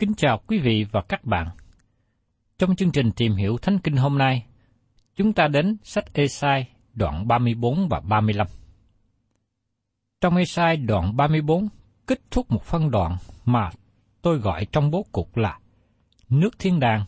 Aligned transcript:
Kính 0.00 0.14
chào 0.14 0.40
quý 0.46 0.58
vị 0.58 0.86
và 0.92 1.02
các 1.08 1.24
bạn. 1.24 1.48
Trong 2.58 2.76
chương 2.76 2.92
trình 2.92 3.10
tìm 3.16 3.34
hiểu 3.34 3.58
Thánh 3.58 3.78
Kinh 3.78 3.96
hôm 3.96 4.18
nay, 4.18 4.46
chúng 5.16 5.32
ta 5.32 5.48
đến 5.48 5.76
sách 5.82 6.04
Esai 6.12 6.68
đoạn 6.94 7.28
34 7.28 7.88
và 7.88 8.00
35. 8.00 8.46
Trong 10.20 10.36
Esai 10.36 10.76
đoạn 10.76 11.16
34 11.16 11.68
kết 12.06 12.20
thúc 12.30 12.50
một 12.50 12.62
phân 12.64 12.90
đoạn 12.90 13.16
mà 13.44 13.70
tôi 14.22 14.38
gọi 14.38 14.66
trong 14.72 14.90
bố 14.90 15.06
cục 15.12 15.36
là 15.36 15.58
Nước 16.28 16.58
Thiên 16.58 16.80
Đàng, 16.80 17.04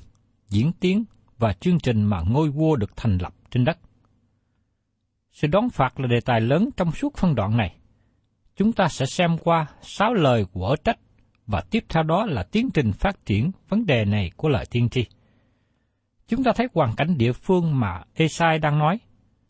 diễn 0.49 0.73
tiến 0.81 1.05
và 1.39 1.53
chương 1.53 1.81
trình 1.81 2.05
mà 2.05 2.21
ngôi 2.21 2.49
vua 2.49 2.77
được 2.77 2.97
thành 2.97 3.19
lập 3.19 3.35
trên 3.51 3.65
đất. 3.65 3.79
Sự 5.33 5.49
đón 5.49 5.71
phạt 5.71 6.01
là 6.01 6.07
đề 6.07 6.21
tài 6.21 6.41
lớn 6.41 6.69
trong 6.77 6.93
suốt 6.93 7.17
phân 7.17 7.35
đoạn 7.35 7.57
này. 7.57 7.77
Chúng 8.57 8.73
ta 8.73 8.89
sẽ 8.89 9.07
xem 9.07 9.39
qua 9.39 9.67
sáu 9.83 10.15
lời 10.15 10.45
của 10.53 10.67
ở 10.67 10.77
trách 10.85 10.99
và 11.53 11.61
tiếp 11.71 11.85
theo 11.89 12.03
đó 12.03 12.27
là 12.27 12.43
tiến 12.43 12.71
trình 12.75 12.93
phát 12.93 13.27
triển 13.27 13.51
vấn 13.69 13.87
đề 13.87 14.05
này 14.05 14.31
của 14.37 14.49
lời 14.49 14.65
tiên 14.71 14.89
tri. 14.89 15.05
Chúng 16.29 16.45
ta 16.45 16.53
thấy 16.57 16.67
hoàn 16.75 16.95
cảnh 16.97 17.19
địa 17.19 17.33
phương 17.33 17.81
mà 17.81 18.03
Esai 18.15 18.59
đang 18.59 18.79
nói. 18.79 18.99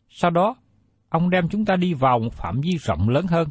Sau 0.09 0.31
đó, 0.31 0.55
ông 1.09 1.29
đem 1.29 1.49
chúng 1.49 1.65
ta 1.65 1.75
đi 1.75 1.93
vào 1.93 2.19
một 2.19 2.33
phạm 2.33 2.61
vi 2.61 2.77
rộng 2.77 3.09
lớn 3.09 3.25
hơn, 3.27 3.49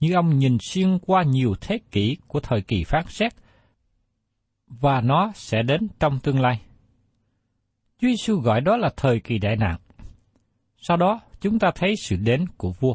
như 0.00 0.14
ông 0.14 0.38
nhìn 0.38 0.58
xuyên 0.60 0.98
qua 0.98 1.22
nhiều 1.22 1.54
thế 1.60 1.78
kỷ 1.90 2.16
của 2.26 2.40
thời 2.40 2.62
kỳ 2.62 2.84
phán 2.84 3.04
xét, 3.08 3.32
và 4.66 5.00
nó 5.00 5.32
sẽ 5.34 5.62
đến 5.62 5.88
trong 6.00 6.18
tương 6.18 6.40
lai. 6.40 6.60
Chúa 7.98 8.08
Giêsu 8.08 8.40
gọi 8.40 8.60
đó 8.60 8.76
là 8.76 8.90
thời 8.96 9.20
kỳ 9.20 9.38
đại 9.38 9.56
nạn. 9.56 9.76
Sau 10.76 10.96
đó, 10.96 11.20
chúng 11.40 11.58
ta 11.58 11.70
thấy 11.74 11.94
sự 11.96 12.16
đến 12.16 12.44
của 12.56 12.72
vua. 12.80 12.94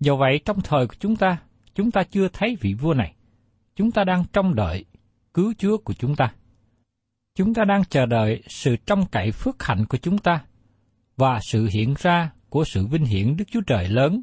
Do 0.00 0.16
vậy, 0.16 0.40
trong 0.44 0.60
thời 0.60 0.86
của 0.86 0.96
chúng 0.98 1.16
ta, 1.16 1.38
chúng 1.74 1.90
ta 1.90 2.02
chưa 2.02 2.28
thấy 2.28 2.56
vị 2.60 2.74
vua 2.74 2.94
này. 2.94 3.15
Chúng 3.76 3.90
ta 3.90 4.04
đang 4.04 4.24
trông 4.32 4.54
đợi 4.54 4.84
cứu 5.34 5.52
Chúa 5.58 5.78
của 5.78 5.92
chúng 5.92 6.16
ta. 6.16 6.32
Chúng 7.34 7.54
ta 7.54 7.64
đang 7.64 7.84
chờ 7.84 8.06
đợi 8.06 8.42
sự 8.48 8.76
trông 8.76 9.06
cậy 9.06 9.32
phước 9.32 9.62
hạnh 9.62 9.84
của 9.88 9.98
chúng 9.98 10.18
ta 10.18 10.44
và 11.16 11.38
sự 11.42 11.68
hiện 11.72 11.94
ra 11.98 12.30
của 12.48 12.64
sự 12.64 12.86
vinh 12.86 13.04
hiển 13.04 13.36
Đức 13.36 13.44
Chúa 13.50 13.60
Trời 13.66 13.88
lớn 13.88 14.22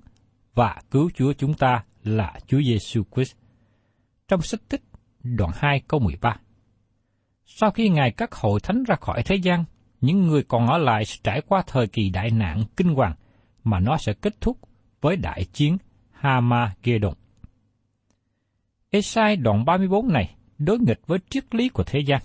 và 0.53 0.81
cứu 0.91 1.09
Chúa 1.15 1.33
chúng 1.33 1.53
ta 1.53 1.83
là 2.03 2.33
Chúa 2.47 2.61
Giêsu 2.61 3.03
Christ. 3.15 3.35
Trong 4.27 4.41
sách 4.41 4.61
tích 4.69 4.81
đoạn 5.23 5.51
2 5.55 5.81
câu 5.87 5.99
13. 5.99 6.37
Sau 7.45 7.71
khi 7.71 7.89
Ngài 7.89 8.11
cắt 8.11 8.35
hội 8.35 8.59
thánh 8.59 8.83
ra 8.83 8.95
khỏi 8.95 9.23
thế 9.23 9.35
gian, 9.35 9.63
những 10.01 10.27
người 10.27 10.43
còn 10.43 10.67
ở 10.67 10.77
lại 10.77 11.05
sẽ 11.05 11.17
trải 11.23 11.41
qua 11.47 11.63
thời 11.67 11.87
kỳ 11.87 12.09
đại 12.09 12.29
nạn 12.31 12.63
kinh 12.77 12.95
hoàng 12.95 13.15
mà 13.63 13.79
nó 13.79 13.97
sẽ 13.97 14.13
kết 14.13 14.41
thúc 14.41 14.57
với 15.01 15.15
đại 15.15 15.45
chiến 15.53 15.77
Hamageddon. 16.11 17.13
Esai 18.93 19.35
đoạn 19.35 19.65
34 19.65 20.13
này 20.13 20.35
đối 20.57 20.79
nghịch 20.79 20.99
với 21.07 21.19
triết 21.29 21.55
lý 21.55 21.69
của 21.69 21.83
thế 21.83 21.99
gian. 21.99 22.21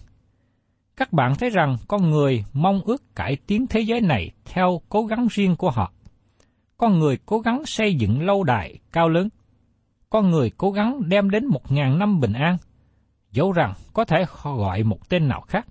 Các 0.97 1.13
bạn 1.13 1.35
thấy 1.39 1.51
rằng 1.51 1.77
con 1.89 2.11
người 2.11 2.45
mong 2.53 2.81
ước 2.85 3.15
cải 3.15 3.37
tiến 3.47 3.67
thế 3.67 3.81
giới 3.81 4.01
này 4.01 4.31
theo 4.45 4.81
cố 4.89 5.07
gắng 5.07 5.27
riêng 5.31 5.57
của 5.57 5.71
họ. 5.71 5.93
Con 6.77 6.99
người 6.99 7.19
cố 7.27 7.39
gắng 7.39 7.63
xây 7.67 7.95
dựng 7.95 8.27
lâu 8.27 8.45
đài 8.45 8.79
cao 8.93 9.09
lớn. 9.09 9.29
Con 10.11 10.31
người 10.31 10.51
cố 10.57 10.71
gắng 10.71 11.09
đem 11.09 11.31
đến 11.31 11.47
một 11.47 11.73
ngàn 11.73 11.99
năm 11.99 12.21
bình 12.21 12.33
an, 12.33 12.57
dẫu 13.33 13.53
rằng 13.53 13.75
có 13.93 14.05
thể 14.05 14.25
họ 14.29 14.57
gọi 14.57 14.83
một 14.83 15.09
tên 15.09 15.29
nào 15.29 15.41
khác. 15.41 15.67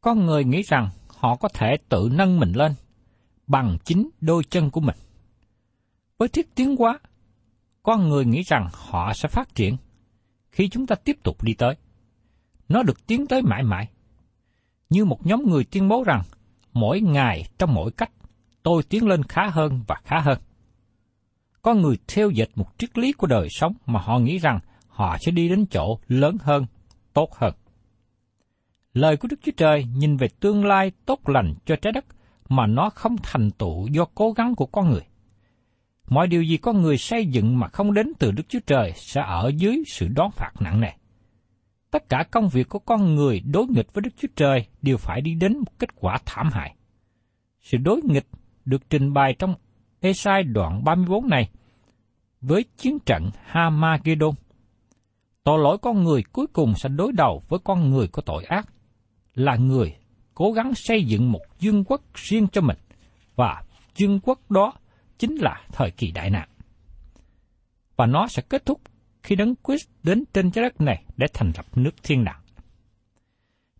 Con 0.00 0.26
người 0.26 0.44
nghĩ 0.44 0.62
rằng 0.62 0.88
họ 1.18 1.36
có 1.36 1.48
thể 1.48 1.76
tự 1.88 2.08
nâng 2.12 2.40
mình 2.40 2.52
lên 2.52 2.72
bằng 3.46 3.76
chính 3.84 4.10
đôi 4.20 4.42
chân 4.50 4.70
của 4.70 4.80
mình. 4.80 4.96
Với 6.18 6.28
thiết 6.28 6.54
tiến 6.54 6.76
hóa, 6.76 6.98
con 7.82 8.08
người 8.08 8.24
nghĩ 8.24 8.42
rằng 8.42 8.68
họ 8.72 9.12
sẽ 9.14 9.28
phát 9.28 9.54
triển 9.54 9.76
khi 10.52 10.68
chúng 10.68 10.86
ta 10.86 10.94
tiếp 10.94 11.16
tục 11.22 11.42
đi 11.42 11.54
tới. 11.54 11.74
Nó 12.68 12.82
được 12.82 13.06
tiến 13.06 13.26
tới 13.26 13.42
mãi 13.42 13.62
mãi. 13.62 13.88
Như 14.90 15.04
một 15.04 15.26
nhóm 15.26 15.42
người 15.50 15.64
tuyên 15.64 15.88
bố 15.88 16.04
rằng, 16.04 16.22
mỗi 16.72 17.00
ngày 17.00 17.44
trong 17.58 17.74
mỗi 17.74 17.90
cách, 17.90 18.10
tôi 18.62 18.82
tiến 18.82 19.06
lên 19.06 19.22
khá 19.22 19.46
hơn 19.46 19.80
và 19.86 19.96
khá 20.04 20.20
hơn. 20.20 20.38
có 21.62 21.74
người 21.74 21.96
theo 22.08 22.30
dệt 22.30 22.48
một 22.54 22.78
triết 22.78 22.98
lý 22.98 23.12
của 23.12 23.26
đời 23.26 23.48
sống 23.50 23.74
mà 23.86 24.00
họ 24.00 24.18
nghĩ 24.18 24.38
rằng 24.38 24.58
họ 24.88 25.16
sẽ 25.20 25.32
đi 25.32 25.48
đến 25.48 25.66
chỗ 25.66 25.98
lớn 26.08 26.36
hơn, 26.40 26.66
tốt 27.12 27.34
hơn. 27.34 27.54
Lời 28.94 29.16
của 29.16 29.28
Đức 29.28 29.40
Chúa 29.42 29.52
Trời 29.56 29.84
nhìn 29.84 30.16
về 30.16 30.28
tương 30.40 30.64
lai 30.64 30.92
tốt 31.06 31.28
lành 31.28 31.54
cho 31.66 31.76
trái 31.76 31.92
đất 31.92 32.04
mà 32.48 32.66
nó 32.66 32.90
không 32.90 33.16
thành 33.22 33.50
tựu 33.50 33.88
do 33.88 34.04
cố 34.14 34.32
gắng 34.32 34.54
của 34.54 34.66
con 34.66 34.90
người. 34.90 35.02
Mọi 36.12 36.26
điều 36.26 36.42
gì 36.42 36.56
con 36.56 36.82
người 36.82 36.98
xây 36.98 37.26
dựng 37.26 37.58
mà 37.58 37.68
không 37.68 37.94
đến 37.94 38.12
từ 38.18 38.30
Đức 38.30 38.42
Chúa 38.48 38.58
Trời 38.66 38.92
sẽ 38.96 39.22
ở 39.26 39.52
dưới 39.56 39.82
sự 39.86 40.08
đón 40.08 40.30
phạt 40.30 40.52
nặng 40.60 40.80
nề. 40.80 40.88
Tất 41.90 42.08
cả 42.08 42.24
công 42.30 42.48
việc 42.48 42.68
của 42.68 42.78
con 42.78 43.14
người 43.14 43.40
đối 43.40 43.66
nghịch 43.66 43.94
với 43.94 44.02
Đức 44.02 44.10
Chúa 44.16 44.28
Trời 44.36 44.66
đều 44.82 44.96
phải 44.96 45.20
đi 45.20 45.34
đến 45.34 45.58
một 45.58 45.78
kết 45.78 45.88
quả 45.96 46.18
thảm 46.26 46.50
hại. 46.52 46.74
Sự 47.60 47.78
đối 47.78 48.00
nghịch 48.02 48.26
được 48.64 48.90
trình 48.90 49.12
bày 49.12 49.34
trong 49.38 49.54
Esai 50.00 50.42
đoạn 50.42 50.84
34 50.84 51.28
này 51.28 51.50
với 52.40 52.64
chiến 52.76 52.98
trận 52.98 53.30
Hamagedon. 53.44 54.34
Tội 55.44 55.58
lỗi 55.58 55.78
con 55.78 56.04
người 56.04 56.22
cuối 56.32 56.46
cùng 56.46 56.74
sẽ 56.76 56.88
đối 56.88 57.12
đầu 57.12 57.42
với 57.48 57.58
con 57.64 57.90
người 57.90 58.08
có 58.08 58.22
tội 58.26 58.44
ác, 58.44 58.68
là 59.34 59.56
người 59.56 59.94
cố 60.34 60.52
gắng 60.52 60.74
xây 60.74 61.04
dựng 61.04 61.32
một 61.32 61.42
dương 61.58 61.84
quốc 61.84 62.02
riêng 62.14 62.46
cho 62.52 62.60
mình, 62.60 62.78
và 63.36 63.62
dương 63.96 64.20
quốc 64.20 64.50
đó 64.50 64.72
chính 65.22 65.36
là 65.36 65.60
thời 65.72 65.90
kỳ 65.90 66.10
đại 66.10 66.30
nạn. 66.30 66.48
Và 67.96 68.06
nó 68.06 68.26
sẽ 68.28 68.42
kết 68.48 68.66
thúc 68.66 68.80
khi 69.22 69.36
Đấng 69.36 69.54
Christ 69.66 69.88
đến 70.02 70.24
trên 70.32 70.50
trái 70.50 70.62
đất 70.62 70.80
này 70.80 71.04
để 71.16 71.26
thành 71.34 71.52
lập 71.56 71.66
nước 71.74 71.90
thiên 72.02 72.24
đàng. 72.24 72.40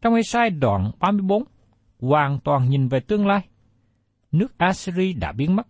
Trong 0.03 0.15
Ê-sai 0.15 0.51
đoạn 0.51 0.91
34, 0.99 1.45
hoàn 2.01 2.41
toàn 2.41 2.69
nhìn 2.69 2.89
về 2.89 3.01
tương 3.01 3.27
lai. 3.27 3.49
Nước 4.33 4.59
Assyri 4.59 5.13
đã 5.13 5.33
biến 5.33 5.57
mất. 5.57 5.67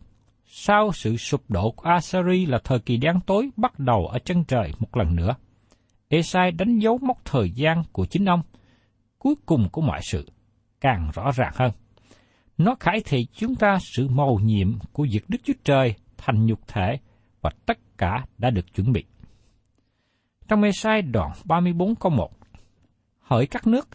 Sau 0.46 0.92
sự 0.92 1.16
sụp 1.16 1.42
đổ 1.48 1.70
của 1.70 1.90
Assyri 1.90 2.46
là 2.46 2.58
thời 2.64 2.78
kỳ 2.78 2.96
đen 2.96 3.20
tối 3.26 3.50
bắt 3.56 3.78
đầu 3.78 4.06
ở 4.06 4.18
chân 4.18 4.44
trời 4.44 4.72
một 4.78 4.96
lần 4.96 5.16
nữa. 5.16 5.34
Esai 6.08 6.50
đánh 6.50 6.78
dấu 6.78 6.98
mốc 6.98 7.18
thời 7.24 7.50
gian 7.50 7.82
của 7.92 8.06
chính 8.06 8.24
ông, 8.24 8.42
cuối 9.18 9.34
cùng 9.46 9.68
của 9.72 9.80
mọi 9.80 10.00
sự, 10.02 10.30
càng 10.80 11.10
rõ 11.14 11.30
ràng 11.32 11.52
hơn. 11.54 11.70
Nó 12.64 12.74
khải 12.80 13.00
thị 13.04 13.26
chúng 13.32 13.54
ta 13.54 13.78
sự 13.80 14.08
mầu 14.08 14.40
nhiệm 14.42 14.78
của 14.92 15.06
việc 15.12 15.24
Đức 15.28 15.38
Chúa 15.44 15.52
Trời 15.64 15.94
thành 16.16 16.46
nhục 16.46 16.68
thể 16.68 16.98
và 17.40 17.50
tất 17.66 17.78
cả 17.98 18.24
đã 18.38 18.50
được 18.50 18.74
chuẩn 18.74 18.92
bị. 18.92 19.04
Trong 20.48 20.62
Esai 20.62 21.02
đoạn 21.02 21.30
34 21.44 21.94
câu 21.94 22.12
1 22.12 22.30
Hỡi 23.20 23.46
các 23.46 23.66
nước, 23.66 23.88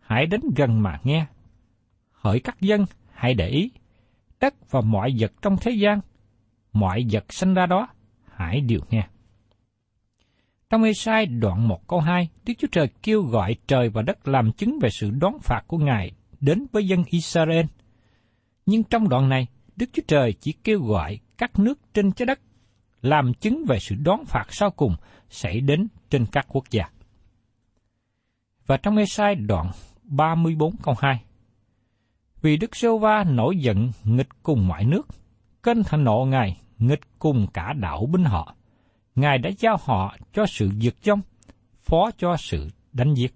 hãy 0.00 0.26
đến 0.26 0.40
gần 0.56 0.82
mà 0.82 0.98
nghe. 1.04 1.26
Hỡi 2.12 2.40
các 2.40 2.60
dân, 2.60 2.84
hãy 3.12 3.34
để 3.34 3.48
ý. 3.48 3.70
Đất 4.40 4.54
và 4.70 4.80
mọi 4.80 5.14
vật 5.18 5.32
trong 5.42 5.56
thế 5.60 5.70
gian, 5.70 6.00
mọi 6.72 7.04
vật 7.10 7.32
sinh 7.32 7.54
ra 7.54 7.66
đó, 7.66 7.88
hãy 8.34 8.60
đều 8.60 8.80
nghe. 8.90 9.06
Trong 10.70 10.82
Ê-sai 10.82 11.26
đoạn 11.26 11.68
1 11.68 11.88
câu 11.88 12.00
2, 12.00 12.28
Đức 12.46 12.54
Chúa 12.58 12.68
Trời 12.72 12.88
kêu 13.02 13.22
gọi 13.22 13.56
trời 13.66 13.88
và 13.88 14.02
đất 14.02 14.28
làm 14.28 14.52
chứng 14.52 14.78
về 14.82 14.88
sự 14.90 15.10
đón 15.10 15.38
phạt 15.42 15.62
của 15.66 15.78
Ngài 15.78 16.10
đến 16.40 16.66
với 16.72 16.86
dân 16.86 17.04
Israel. 17.10 17.66
Nhưng 18.66 18.84
trong 18.84 19.08
đoạn 19.08 19.28
này, 19.28 19.46
Đức 19.76 19.86
Chúa 19.92 20.02
Trời 20.08 20.32
chỉ 20.40 20.52
kêu 20.52 20.80
gọi 20.80 21.18
các 21.38 21.58
nước 21.58 21.80
trên 21.94 22.12
trái 22.12 22.26
đất 22.26 22.40
làm 23.02 23.34
chứng 23.34 23.64
về 23.68 23.78
sự 23.78 23.94
đón 23.94 24.24
phạt 24.24 24.46
sau 24.48 24.70
cùng 24.70 24.96
xảy 25.30 25.60
đến 25.60 25.88
trên 26.10 26.26
các 26.26 26.46
quốc 26.48 26.64
gia. 26.70 26.84
Và 28.66 28.76
trong 28.76 28.96
Ê-sai 28.96 29.34
đoạn 29.34 29.70
34 30.02 30.76
câu 30.82 30.94
2, 30.98 31.22
Vì 32.42 32.56
Đức 32.56 32.76
Sêu 32.76 32.98
Va 32.98 33.24
nổi 33.24 33.56
giận 33.56 33.90
nghịch 34.04 34.28
cùng 34.42 34.68
mọi 34.68 34.84
nước, 34.84 35.06
kênh 35.62 35.84
thành 35.84 36.04
nộ 36.04 36.24
Ngài 36.24 36.60
nghịch 36.78 37.18
cùng 37.18 37.46
cả 37.52 37.72
đạo 37.72 38.06
binh 38.06 38.24
họ 38.24 38.54
Ngài 39.14 39.38
đã 39.38 39.50
giao 39.58 39.76
họ 39.84 40.16
cho 40.32 40.46
sự 40.46 40.70
diệt 40.80 40.94
vong, 41.04 41.20
phó 41.80 42.10
cho 42.18 42.36
sự 42.38 42.68
đánh 42.92 43.14
giết. 43.14 43.34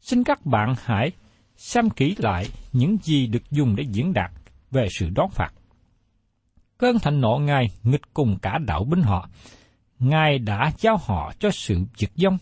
Xin 0.00 0.24
các 0.24 0.46
bạn 0.46 0.74
hãy 0.78 1.12
xem 1.62 1.90
kỹ 1.90 2.14
lại 2.18 2.46
những 2.72 2.96
gì 3.02 3.26
được 3.26 3.50
dùng 3.50 3.76
để 3.76 3.84
diễn 3.92 4.12
đạt 4.12 4.30
về 4.70 4.86
sự 4.98 5.08
đón 5.10 5.30
phạt. 5.30 5.50
Cơn 6.78 6.98
thạnh 6.98 7.20
nộ 7.20 7.38
Ngài 7.38 7.70
nghịch 7.82 8.14
cùng 8.14 8.38
cả 8.42 8.58
đạo 8.66 8.84
binh 8.84 9.02
họ. 9.02 9.28
Ngài 9.98 10.38
đã 10.38 10.72
giao 10.78 10.96
họ 10.96 11.32
cho 11.38 11.50
sự 11.50 11.78
diệt 11.96 12.10
vong, 12.24 12.38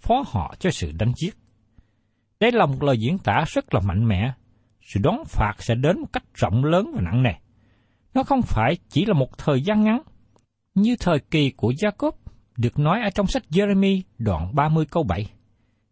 phó 0.00 0.22
họ 0.26 0.54
cho 0.58 0.70
sự 0.70 0.92
đánh 0.98 1.12
giết. 1.16 1.34
Đây 2.40 2.52
là 2.52 2.66
một 2.66 2.82
lời 2.82 2.98
diễn 2.98 3.18
tả 3.18 3.44
rất 3.46 3.74
là 3.74 3.80
mạnh 3.80 4.08
mẽ. 4.08 4.32
Sự 4.80 5.00
đón 5.02 5.16
phạt 5.26 5.54
sẽ 5.58 5.74
đến 5.74 6.00
một 6.00 6.08
cách 6.12 6.24
rộng 6.34 6.64
lớn 6.64 6.92
và 6.94 7.00
nặng 7.00 7.22
nề. 7.22 7.32
Nó 8.14 8.22
không 8.22 8.42
phải 8.42 8.76
chỉ 8.88 9.04
là 9.04 9.14
một 9.14 9.38
thời 9.38 9.62
gian 9.62 9.84
ngắn, 9.84 10.02
như 10.74 10.96
thời 11.00 11.18
kỳ 11.30 11.50
của 11.50 11.72
Jacob 11.72 12.12
được 12.56 12.78
nói 12.78 13.00
ở 13.02 13.10
trong 13.10 13.26
sách 13.26 13.42
Jeremy 13.50 14.02
đoạn 14.18 14.54
30 14.54 14.86
câu 14.90 15.02
7, 15.02 15.26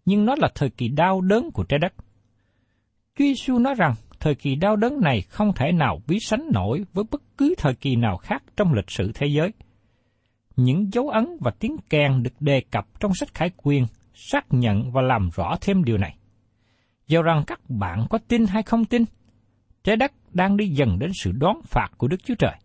nhưng 0.05 0.25
nó 0.25 0.35
là 0.39 0.49
thời 0.55 0.71
kỳ 0.71 0.89
đau 0.89 1.21
đớn 1.21 1.51
của 1.51 1.65
trái 1.65 1.79
đất. 1.79 1.93
Chúa 3.21 3.27
Giêsu 3.27 3.59
nói 3.59 3.75
rằng 3.75 3.95
thời 4.21 4.35
kỳ 4.35 4.55
đau 4.55 4.77
đớn 4.77 5.01
này 5.01 5.21
không 5.21 5.53
thể 5.55 5.73
nào 5.73 6.01
ví 6.07 6.19
sánh 6.21 6.49
nổi 6.53 6.85
với 6.93 7.05
bất 7.11 7.23
cứ 7.39 7.55
thời 7.59 7.75
kỳ 7.75 7.97
nào 7.97 8.17
khác 8.17 8.43
trong 8.57 8.73
lịch 8.73 8.91
sử 8.91 9.11
thế 9.15 9.27
giới. 9.27 9.53
Những 10.57 10.93
dấu 10.93 11.09
ấn 11.09 11.27
và 11.41 11.51
tiếng 11.51 11.77
kèn 11.91 12.23
được 12.23 12.41
đề 12.41 12.63
cập 12.71 12.87
trong 13.01 13.15
sách 13.15 13.35
Khải 13.35 13.51
Quyền 13.57 13.87
xác 14.15 14.45
nhận 14.51 14.93
và 14.93 15.03
làm 15.03 15.29
rõ 15.35 15.57
thêm 15.61 15.85
điều 15.85 15.99
này. 15.99 16.17
Dù 17.07 17.23
rằng 17.23 17.45
các 17.47 17.61
bạn 17.69 18.07
có 18.11 18.19
tin 18.29 18.47
hay 18.47 18.63
không 18.63 18.85
tin, 18.85 19.05
trái 19.85 19.97
đất 19.97 20.13
đang 20.33 20.57
đi 20.57 20.69
dần 20.69 20.99
đến 20.99 21.11
sự 21.15 21.33
đón 21.33 21.57
phạt 21.65 21.89
của 21.97 22.09
Đức 22.09 22.25
Chúa 22.25 22.35
Trời. 22.39 22.57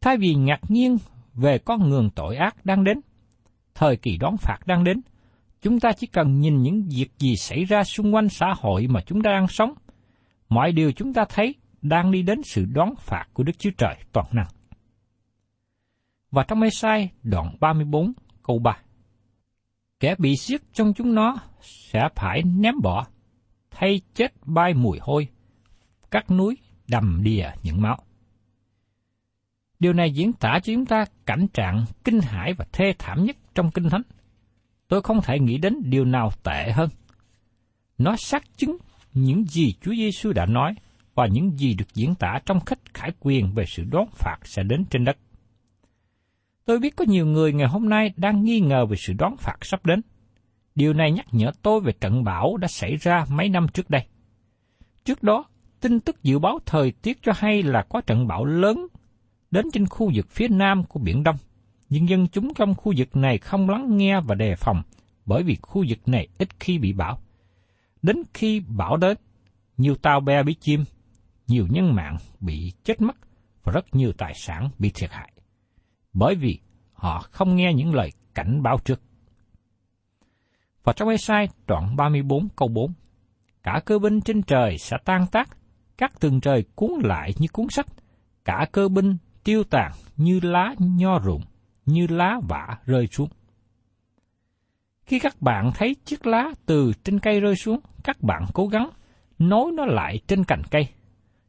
Thay 0.00 0.16
vì 0.16 0.34
ngạc 0.34 0.60
nhiên 0.68 0.96
về 1.34 1.58
con 1.58 1.88
ngường 1.90 2.10
tội 2.10 2.36
ác 2.36 2.66
đang 2.66 2.84
đến, 2.84 3.00
thời 3.74 3.96
kỳ 3.96 4.16
đón 4.16 4.36
phạt 4.36 4.58
đang 4.66 4.84
đến, 4.84 5.00
chúng 5.64 5.80
ta 5.80 5.92
chỉ 5.92 6.06
cần 6.06 6.40
nhìn 6.40 6.62
những 6.62 6.88
việc 6.96 7.08
gì 7.18 7.36
xảy 7.36 7.64
ra 7.64 7.84
xung 7.84 8.14
quanh 8.14 8.28
xã 8.28 8.46
hội 8.56 8.86
mà 8.86 9.00
chúng 9.06 9.22
ta 9.22 9.30
đang 9.30 9.48
sống. 9.48 9.74
Mọi 10.48 10.72
điều 10.72 10.92
chúng 10.92 11.12
ta 11.12 11.24
thấy 11.28 11.54
đang 11.82 12.10
đi 12.10 12.22
đến 12.22 12.42
sự 12.42 12.64
đón 12.64 12.94
phạt 12.98 13.24
của 13.32 13.42
Đức 13.42 13.58
Chúa 13.58 13.70
Trời 13.78 13.94
toàn 14.12 14.26
năng. 14.32 14.46
Và 16.30 16.44
trong 16.48 16.62
Ê-sai 16.62 17.10
đoạn 17.22 17.56
34 17.60 18.12
câu 18.42 18.58
3 18.58 18.78
Kẻ 20.00 20.14
bị 20.18 20.34
giết 20.36 20.62
trong 20.72 20.92
chúng 20.94 21.14
nó 21.14 21.36
sẽ 21.60 22.00
phải 22.14 22.42
ném 22.42 22.74
bỏ, 22.82 23.06
thay 23.70 24.00
chết 24.14 24.32
bay 24.46 24.74
mùi 24.74 24.98
hôi, 25.00 25.28
các 26.10 26.30
núi 26.30 26.56
đầm 26.88 27.20
đìa 27.22 27.50
những 27.62 27.82
máu. 27.82 27.96
Điều 29.78 29.92
này 29.92 30.10
diễn 30.10 30.32
tả 30.32 30.58
cho 30.62 30.72
chúng 30.74 30.86
ta 30.86 31.04
cảnh 31.26 31.46
trạng 31.52 31.84
kinh 32.04 32.20
hãi 32.20 32.52
và 32.52 32.64
thê 32.72 32.92
thảm 32.98 33.24
nhất 33.24 33.36
trong 33.54 33.70
Kinh 33.70 33.90
Thánh. 33.90 34.02
Tôi 34.94 35.02
không 35.02 35.22
thể 35.22 35.38
nghĩ 35.38 35.58
đến 35.58 35.74
điều 35.84 36.04
nào 36.04 36.30
tệ 36.42 36.72
hơn. 36.72 36.88
Nó 37.98 38.16
xác 38.18 38.44
chứng 38.56 38.76
những 39.14 39.44
gì 39.44 39.74
Chúa 39.80 39.94
Giêsu 39.94 40.32
đã 40.32 40.46
nói 40.46 40.74
và 41.14 41.26
những 41.26 41.58
gì 41.58 41.74
được 41.74 41.94
diễn 41.94 42.14
tả 42.14 42.38
trong 42.46 42.60
khách 42.60 42.78
khải 42.94 43.12
quyền 43.20 43.54
về 43.54 43.64
sự 43.66 43.84
đón 43.90 44.04
phạt 44.12 44.36
sẽ 44.44 44.62
đến 44.62 44.84
trên 44.90 45.04
đất. 45.04 45.16
Tôi 46.64 46.78
biết 46.78 46.96
có 46.96 47.04
nhiều 47.08 47.26
người 47.26 47.52
ngày 47.52 47.68
hôm 47.68 47.88
nay 47.88 48.12
đang 48.16 48.44
nghi 48.44 48.60
ngờ 48.60 48.86
về 48.86 48.96
sự 48.96 49.12
đón 49.12 49.36
phạt 49.36 49.56
sắp 49.60 49.86
đến. 49.86 50.00
Điều 50.74 50.92
này 50.92 51.12
nhắc 51.12 51.26
nhở 51.32 51.50
tôi 51.62 51.80
về 51.80 51.92
trận 52.00 52.24
bão 52.24 52.56
đã 52.56 52.68
xảy 52.68 52.96
ra 52.96 53.24
mấy 53.30 53.48
năm 53.48 53.66
trước 53.74 53.90
đây. 53.90 54.06
Trước 55.04 55.22
đó, 55.22 55.44
tin 55.80 56.00
tức 56.00 56.22
dự 56.22 56.38
báo 56.38 56.58
thời 56.66 56.92
tiết 57.02 57.18
cho 57.22 57.32
hay 57.36 57.62
là 57.62 57.84
có 57.88 58.00
trận 58.00 58.26
bão 58.26 58.44
lớn 58.44 58.86
đến 59.50 59.66
trên 59.72 59.86
khu 59.86 60.10
vực 60.14 60.26
phía 60.30 60.48
nam 60.48 60.84
của 60.84 61.00
Biển 61.00 61.22
Đông. 61.22 61.36
Nhưng 61.94 62.08
dân 62.08 62.28
chúng 62.28 62.54
trong 62.54 62.74
khu 62.74 62.92
vực 62.96 63.16
này 63.16 63.38
không 63.38 63.70
lắng 63.70 63.96
nghe 63.96 64.20
và 64.20 64.34
đề 64.34 64.54
phòng, 64.56 64.82
bởi 65.26 65.42
vì 65.42 65.56
khu 65.62 65.84
vực 65.88 65.98
này 66.06 66.28
ít 66.38 66.48
khi 66.60 66.78
bị 66.78 66.92
bão. 66.92 67.18
Đến 68.02 68.16
khi 68.34 68.60
bão 68.60 68.96
đến, 68.96 69.16
nhiều 69.76 69.94
tàu 69.94 70.20
bè 70.20 70.42
bị 70.42 70.54
chìm, 70.54 70.84
nhiều 71.46 71.66
nhân 71.70 71.94
mạng 71.94 72.16
bị 72.40 72.72
chết 72.84 73.00
mất 73.00 73.16
và 73.64 73.72
rất 73.72 73.94
nhiều 73.94 74.12
tài 74.12 74.32
sản 74.34 74.70
bị 74.78 74.90
thiệt 74.94 75.10
hại. 75.12 75.32
Bởi 76.12 76.34
vì 76.34 76.58
họ 76.92 77.24
không 77.30 77.56
nghe 77.56 77.72
những 77.74 77.94
lời 77.94 78.10
cảnh 78.34 78.62
báo 78.62 78.78
trước. 78.84 79.00
Và 80.84 80.92
trong 80.92 81.08
Ê-sai 81.08 81.48
đoạn 81.66 81.96
34 81.96 82.48
câu 82.56 82.68
4, 82.68 82.92
Cả 83.62 83.80
cơ 83.84 83.98
binh 83.98 84.20
trên 84.20 84.42
trời 84.42 84.78
sẽ 84.78 84.96
tan 85.04 85.26
tác, 85.26 85.48
các 85.98 86.20
tường 86.20 86.40
trời 86.40 86.64
cuốn 86.74 86.90
lại 87.02 87.32
như 87.38 87.46
cuốn 87.52 87.66
sách, 87.70 87.86
cả 88.44 88.66
cơ 88.72 88.88
binh 88.88 89.16
tiêu 89.44 89.64
tàn 89.64 89.92
như 90.16 90.40
lá 90.42 90.74
nho 90.78 91.18
rụng, 91.18 91.42
như 91.86 92.06
lá 92.06 92.40
vả 92.48 92.78
rơi 92.86 93.06
xuống. 93.06 93.28
Khi 95.06 95.18
các 95.18 95.42
bạn 95.42 95.70
thấy 95.74 95.96
chiếc 96.04 96.26
lá 96.26 96.50
từ 96.66 96.92
trên 97.04 97.18
cây 97.18 97.40
rơi 97.40 97.56
xuống, 97.56 97.80
các 98.04 98.22
bạn 98.22 98.44
cố 98.54 98.66
gắng 98.66 98.90
nối 99.38 99.72
nó 99.72 99.84
lại 99.84 100.20
trên 100.26 100.44
cành 100.44 100.62
cây, 100.70 100.88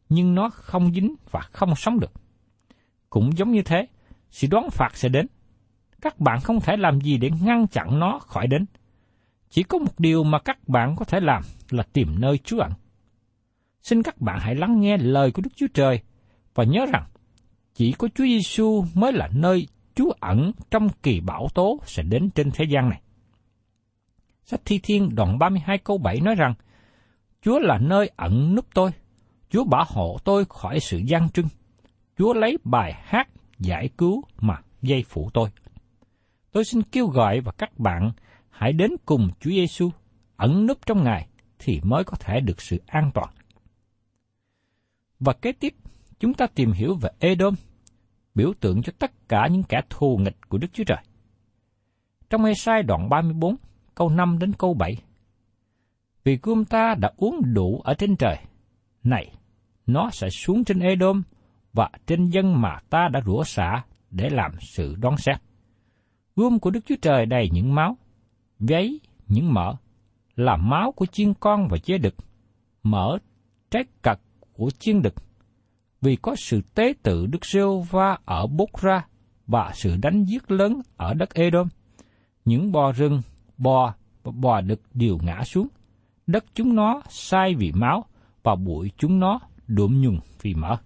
nhưng 0.10 0.36
nó 0.36 0.50
không 0.50 0.94
dính 0.94 1.16
và 1.32 1.42
không 1.52 1.76
sống 1.76 2.00
được. 2.00 2.12
Cũng 3.10 3.38
giống 3.38 3.52
như 3.52 3.62
thế, 3.62 3.88
sự 4.30 4.48
đoán 4.52 4.70
phạt 4.70 4.98
sẽ 4.98 5.10
đến. 5.10 5.28
Các 6.02 6.20
bạn 6.20 6.40
không 6.42 6.60
thể 6.62 6.78
làm 6.78 7.02
gì 7.02 7.18
để 7.18 7.30
ngăn 7.42 7.68
chặn 7.68 8.00
nó 8.00 8.20
khỏi 8.20 8.48
đến. 8.48 8.66
Chỉ 9.50 9.64
có 9.64 9.78
một 9.78 10.00
điều 10.00 10.24
mà 10.24 10.40
các 10.40 10.68
bạn 10.68 10.96
có 10.96 11.06
thể 11.06 11.20
làm 11.20 11.44
là 11.70 11.84
tìm 11.94 12.16
nơi 12.20 12.38
trú 12.38 12.60
ẩn. 12.60 12.72
Xin 13.82 14.04
các 14.04 14.22
bạn 14.22 14.40
hãy 14.40 14.56
lắng 14.56 14.80
nghe 14.82 14.98
lời 14.98 15.32
của 15.32 15.42
Đức 15.42 15.50
Chúa 15.56 15.68
Trời 15.74 16.00
và 16.54 16.64
nhớ 16.64 16.86
rằng 16.94 17.04
chỉ 17.74 17.92
có 17.92 18.08
Chúa 18.16 18.24
Giêsu 18.24 18.86
mới 18.94 19.14
là 19.14 19.30
nơi 19.34 19.68
Chúa 19.96 20.12
ẩn 20.20 20.52
trong 20.72 20.90
kỳ 21.04 21.20
bảo 21.20 21.48
tố 21.54 21.80
sẽ 21.86 22.04
đến 22.04 22.30
trên 22.36 22.52
thế 22.54 22.66
gian 22.70 22.90
này. 22.90 23.02
Sách 24.44 24.62
Thi 24.66 24.80
Thiên 24.84 25.16
đoạn 25.16 25.40
32 25.40 25.78
câu 25.78 25.98
7 25.98 26.20
nói 26.20 26.36
rằng, 26.36 26.54
Chúa 27.42 27.60
là 27.60 27.78
nơi 27.78 28.12
ẩn 28.16 28.56
núp 28.56 28.66
tôi, 28.74 28.92
Chúa 29.50 29.64
bảo 29.64 29.86
hộ 29.88 30.18
tôi 30.24 30.46
khỏi 30.50 30.80
sự 30.80 30.98
gian 30.98 31.30
trưng, 31.30 31.48
Chúa 32.18 32.34
lấy 32.34 32.58
bài 32.64 32.94
hát 33.04 33.30
giải 33.60 33.90
cứu 33.98 34.24
mà 34.40 34.62
dây 34.82 35.04
phủ 35.10 35.30
tôi. 35.34 35.50
Tôi 36.52 36.66
xin 36.66 36.82
kêu 36.82 37.08
gọi 37.08 37.40
và 37.40 37.52
các 37.52 37.80
bạn 37.80 38.12
hãy 38.50 38.74
đến 38.74 38.92
cùng 39.06 39.30
Chúa 39.40 39.50
Giêsu 39.50 39.92
ẩn 40.38 40.66
núp 40.66 40.86
trong 40.86 41.04
Ngài 41.04 41.28
thì 41.60 41.82
mới 41.84 42.04
có 42.04 42.18
thể 42.20 42.40
được 42.40 42.62
sự 42.62 42.82
an 42.86 43.12
toàn. 43.14 43.30
Và 45.20 45.34
kế 45.34 45.52
tiếp, 45.52 45.74
chúng 46.20 46.34
ta 46.34 46.48
tìm 46.48 46.72
hiểu 46.72 46.96
về 46.96 47.10
Edom, 47.20 47.56
biểu 48.36 48.54
tượng 48.60 48.82
cho 48.82 48.94
tất 49.00 49.30
cả 49.30 49.48
những 49.52 49.64
kẻ 49.64 49.82
thù 49.90 50.18
nghịch 50.18 50.50
của 50.50 50.58
Đức 50.58 50.68
Chúa 50.74 50.84
Trời. 50.84 51.04
Trong 52.30 52.46
Ê-sai 52.46 52.84
đoạn 52.84 53.10
34, 53.10 53.56
câu 53.96 54.10
5 54.10 54.40
đến 54.40 54.54
câu 54.54 54.74
7. 54.74 54.96
Vì 56.24 56.40
gươm 56.44 56.66
ta 56.66 56.96
đã 57.00 57.12
uống 57.18 57.54
đủ 57.54 57.82
ở 57.84 57.94
trên 57.94 58.16
trời. 58.16 58.38
Này, 59.04 59.32
nó 59.88 60.10
sẽ 60.12 60.30
xuống 60.30 60.64
trên 60.64 60.80
Edom 60.80 61.24
và 61.74 61.90
trên 62.08 62.30
dân 62.30 62.62
mà 62.62 62.80
ta 62.90 63.08
đã 63.14 63.22
rủa 63.26 63.44
xả 63.44 63.84
để 64.12 64.30
làm 64.30 64.52
sự 64.60 64.96
đoán 64.96 65.18
xét. 65.18 65.36
Gươm 66.36 66.60
của 66.60 66.70
Đức 66.70 66.80
Chúa 66.86 66.96
Trời 67.02 67.26
đầy 67.26 67.50
những 67.54 67.76
máu, 67.76 67.98
giấy 68.60 69.00
những 69.28 69.54
mỡ, 69.54 69.76
là 70.36 70.58
máu 70.58 70.92
của 70.92 71.06
chiên 71.06 71.34
con 71.34 71.68
và 71.68 71.78
chế 71.78 71.98
đực, 71.98 72.16
mỡ 72.84 73.18
trái 73.72 73.84
cật 74.02 74.20
của 74.54 74.70
chiên 74.80 75.02
đực. 75.02 75.14
Vì 76.06 76.16
có 76.16 76.36
sự 76.36 76.62
tế 76.76 76.94
tự 77.04 77.26
Đức 77.26 77.46
Rêu 77.46 77.80
Va 77.80 78.18
ở 78.26 78.48
Bốc 78.48 78.82
Ra 78.82 79.06
và 79.48 79.72
sự 79.74 79.98
đánh 80.02 80.24
giết 80.24 80.52
lớn 80.52 80.82
ở 80.98 81.14
đất 81.14 81.34
Edom, 81.34 81.68
những 82.46 82.72
bò 82.72 82.92
rừng, 82.92 83.22
bò 83.58 83.94
và 84.24 84.32
bò 84.36 84.62
đực 84.62 84.82
đều 84.94 85.18
ngã 85.24 85.44
xuống. 85.44 85.68
Đất 86.28 86.46
chúng 86.54 86.76
nó 86.76 87.02
sai 87.10 87.56
vì 87.56 87.72
máu 87.72 88.06
và 88.44 88.56
bụi 88.56 88.92
chúng 88.98 89.20
nó 89.20 89.40
đụm 89.68 90.02
nhùng 90.02 90.20
vì 90.42 90.54
mỡ. 90.54 90.78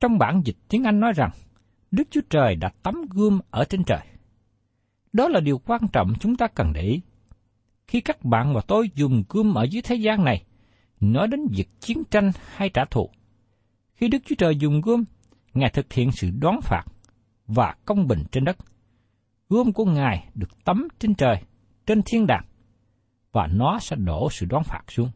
Trong 0.00 0.18
bản 0.18 0.42
dịch 0.44 0.56
tiếng 0.68 0.84
Anh 0.84 1.00
nói 1.00 1.12
rằng, 1.12 1.30
Đức 1.90 2.08
Chúa 2.10 2.20
Trời 2.30 2.56
đã 2.56 2.68
tắm 2.82 3.02
gươm 3.10 3.40
ở 3.50 3.64
trên 3.64 3.84
trời. 3.84 4.02
Đó 5.12 5.28
là 5.28 5.40
điều 5.40 5.58
quan 5.58 5.80
trọng 5.92 6.12
chúng 6.20 6.36
ta 6.36 6.46
cần 6.46 6.72
để 6.72 6.82
ý. 6.82 7.00
Khi 7.86 8.00
các 8.00 8.24
bạn 8.24 8.54
và 8.54 8.60
tôi 8.60 8.90
dùng 8.94 9.24
gươm 9.28 9.54
ở 9.54 9.62
dưới 9.62 9.82
thế 9.82 9.94
gian 9.94 10.24
này, 10.24 10.44
nói 11.02 11.28
đến 11.28 11.40
việc 11.50 11.68
chiến 11.80 12.02
tranh 12.10 12.30
hay 12.56 12.68
trả 12.68 12.84
thù. 12.84 13.10
Khi 13.94 14.08
Đức 14.08 14.18
Chúa 14.24 14.34
Trời 14.38 14.56
dùng 14.56 14.80
gươm, 14.80 15.04
Ngài 15.54 15.70
thực 15.70 15.92
hiện 15.92 16.12
sự 16.12 16.30
đoán 16.40 16.60
phạt 16.62 16.84
và 17.46 17.74
công 17.84 18.06
bình 18.06 18.24
trên 18.32 18.44
đất. 18.44 18.56
Gươm 19.48 19.72
của 19.72 19.84
Ngài 19.84 20.28
được 20.34 20.64
tắm 20.64 20.88
trên 20.98 21.14
trời, 21.14 21.36
trên 21.86 22.02
thiên 22.06 22.26
đàng, 22.26 22.44
và 23.32 23.46
nó 23.46 23.78
sẽ 23.78 23.96
đổ 23.96 24.30
sự 24.30 24.46
đoán 24.46 24.64
phạt 24.64 24.82
xuống. 24.88 25.10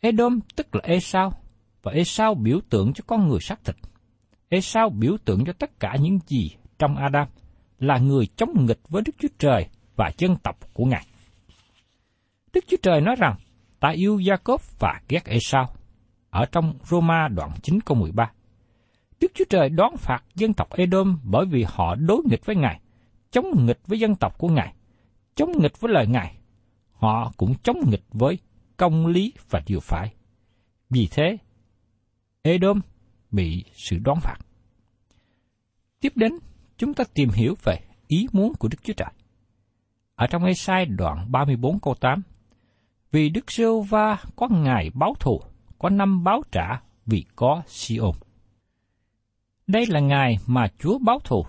Edom 0.00 0.40
tức 0.56 0.74
là 0.74 0.80
Esau, 0.84 1.32
và 1.82 1.92
Esau 1.92 2.34
biểu 2.34 2.60
tượng 2.70 2.92
cho 2.92 3.04
con 3.06 3.28
người 3.28 3.40
xác 3.40 3.64
thịt. 3.64 3.76
Esau 4.48 4.90
biểu 4.90 5.16
tượng 5.24 5.44
cho 5.44 5.52
tất 5.52 5.80
cả 5.80 5.96
những 6.00 6.18
gì 6.26 6.50
trong 6.78 6.96
Adam 6.96 7.28
là 7.78 7.98
người 7.98 8.26
chống 8.36 8.66
nghịch 8.66 8.80
với 8.88 9.02
Đức 9.06 9.12
Chúa 9.18 9.28
Trời 9.38 9.66
và 9.96 10.10
dân 10.18 10.36
tộc 10.36 10.58
của 10.74 10.84
Ngài. 10.84 11.06
Đức 12.52 12.64
Chúa 12.68 12.76
Trời 12.82 13.00
nói 13.00 13.16
rằng, 13.18 13.36
ta 13.82 13.88
yêu 13.88 14.16
Jacob 14.16 14.58
và 14.78 15.00
ghét 15.08 15.24
Esau, 15.24 15.74
ở 16.30 16.46
trong 16.52 16.74
Roma 16.84 17.28
đoạn 17.28 17.50
9 17.62 17.80
câu 17.80 17.96
13. 17.96 18.32
Đức 19.20 19.32
Chúa 19.34 19.44
Trời 19.50 19.68
đón 19.68 19.96
phạt 19.96 20.24
dân 20.34 20.54
tộc 20.54 20.72
Edom 20.72 21.18
bởi 21.24 21.46
vì 21.46 21.64
họ 21.68 21.94
đối 21.94 22.22
nghịch 22.30 22.46
với 22.46 22.56
Ngài, 22.56 22.80
chống 23.30 23.66
nghịch 23.66 23.80
với 23.86 23.98
dân 23.98 24.14
tộc 24.14 24.38
của 24.38 24.48
Ngài, 24.48 24.74
chống 25.34 25.52
nghịch 25.58 25.80
với 25.80 25.92
lời 25.92 26.06
Ngài. 26.06 26.38
Họ 26.92 27.32
cũng 27.36 27.54
chống 27.62 27.76
nghịch 27.90 28.04
với 28.10 28.38
công 28.76 29.06
lý 29.06 29.32
và 29.50 29.62
điều 29.66 29.80
phải. 29.80 30.14
Vì 30.90 31.08
thế, 31.10 31.36
Edom 32.42 32.80
bị 33.30 33.64
sự 33.74 33.98
đón 33.98 34.20
phạt. 34.20 34.36
Tiếp 36.00 36.12
đến, 36.14 36.32
chúng 36.76 36.94
ta 36.94 37.04
tìm 37.14 37.28
hiểu 37.28 37.54
về 37.64 37.78
ý 38.06 38.26
muốn 38.32 38.52
của 38.58 38.68
Đức 38.68 38.78
Chúa 38.82 38.94
Trời. 38.96 39.10
Ở 40.14 40.26
trong 40.26 40.44
Ê-sai 40.44 40.86
đoạn 40.86 41.32
34 41.32 41.80
câu 41.80 41.94
8, 41.94 42.22
vì 43.12 43.28
Đức 43.28 43.50
Sêu 43.50 43.80
Va 43.80 44.16
có 44.36 44.48
ngày 44.48 44.90
báo 44.94 45.14
thù, 45.20 45.40
có 45.78 45.88
năm 45.88 46.24
báo 46.24 46.42
trả 46.52 46.80
vì 47.06 47.24
có 47.36 47.62
Siôn. 47.66 48.10
Đây 49.66 49.86
là 49.88 50.00
ngày 50.00 50.36
mà 50.46 50.66
Chúa 50.78 50.98
báo 50.98 51.18
thù. 51.24 51.46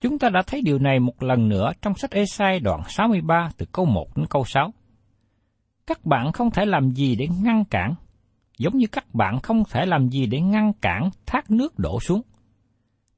Chúng 0.00 0.18
ta 0.18 0.28
đã 0.28 0.42
thấy 0.46 0.62
điều 0.64 0.78
này 0.78 1.00
một 1.00 1.22
lần 1.22 1.48
nữa 1.48 1.72
trong 1.82 1.94
sách 1.94 2.10
Ê-sai 2.10 2.60
đoạn 2.60 2.82
63 2.88 3.50
từ 3.56 3.66
câu 3.72 3.84
1 3.84 4.16
đến 4.16 4.26
câu 4.30 4.44
6. 4.44 4.72
Các 5.86 6.04
bạn 6.04 6.32
không 6.32 6.50
thể 6.50 6.64
làm 6.64 6.90
gì 6.90 7.16
để 7.16 7.28
ngăn 7.42 7.64
cản, 7.64 7.94
giống 8.58 8.76
như 8.76 8.86
các 8.86 9.14
bạn 9.14 9.40
không 9.40 9.62
thể 9.70 9.86
làm 9.86 10.08
gì 10.08 10.26
để 10.26 10.40
ngăn 10.40 10.72
cản 10.72 11.10
thác 11.26 11.50
nước 11.50 11.78
đổ 11.78 12.00
xuống. 12.00 12.22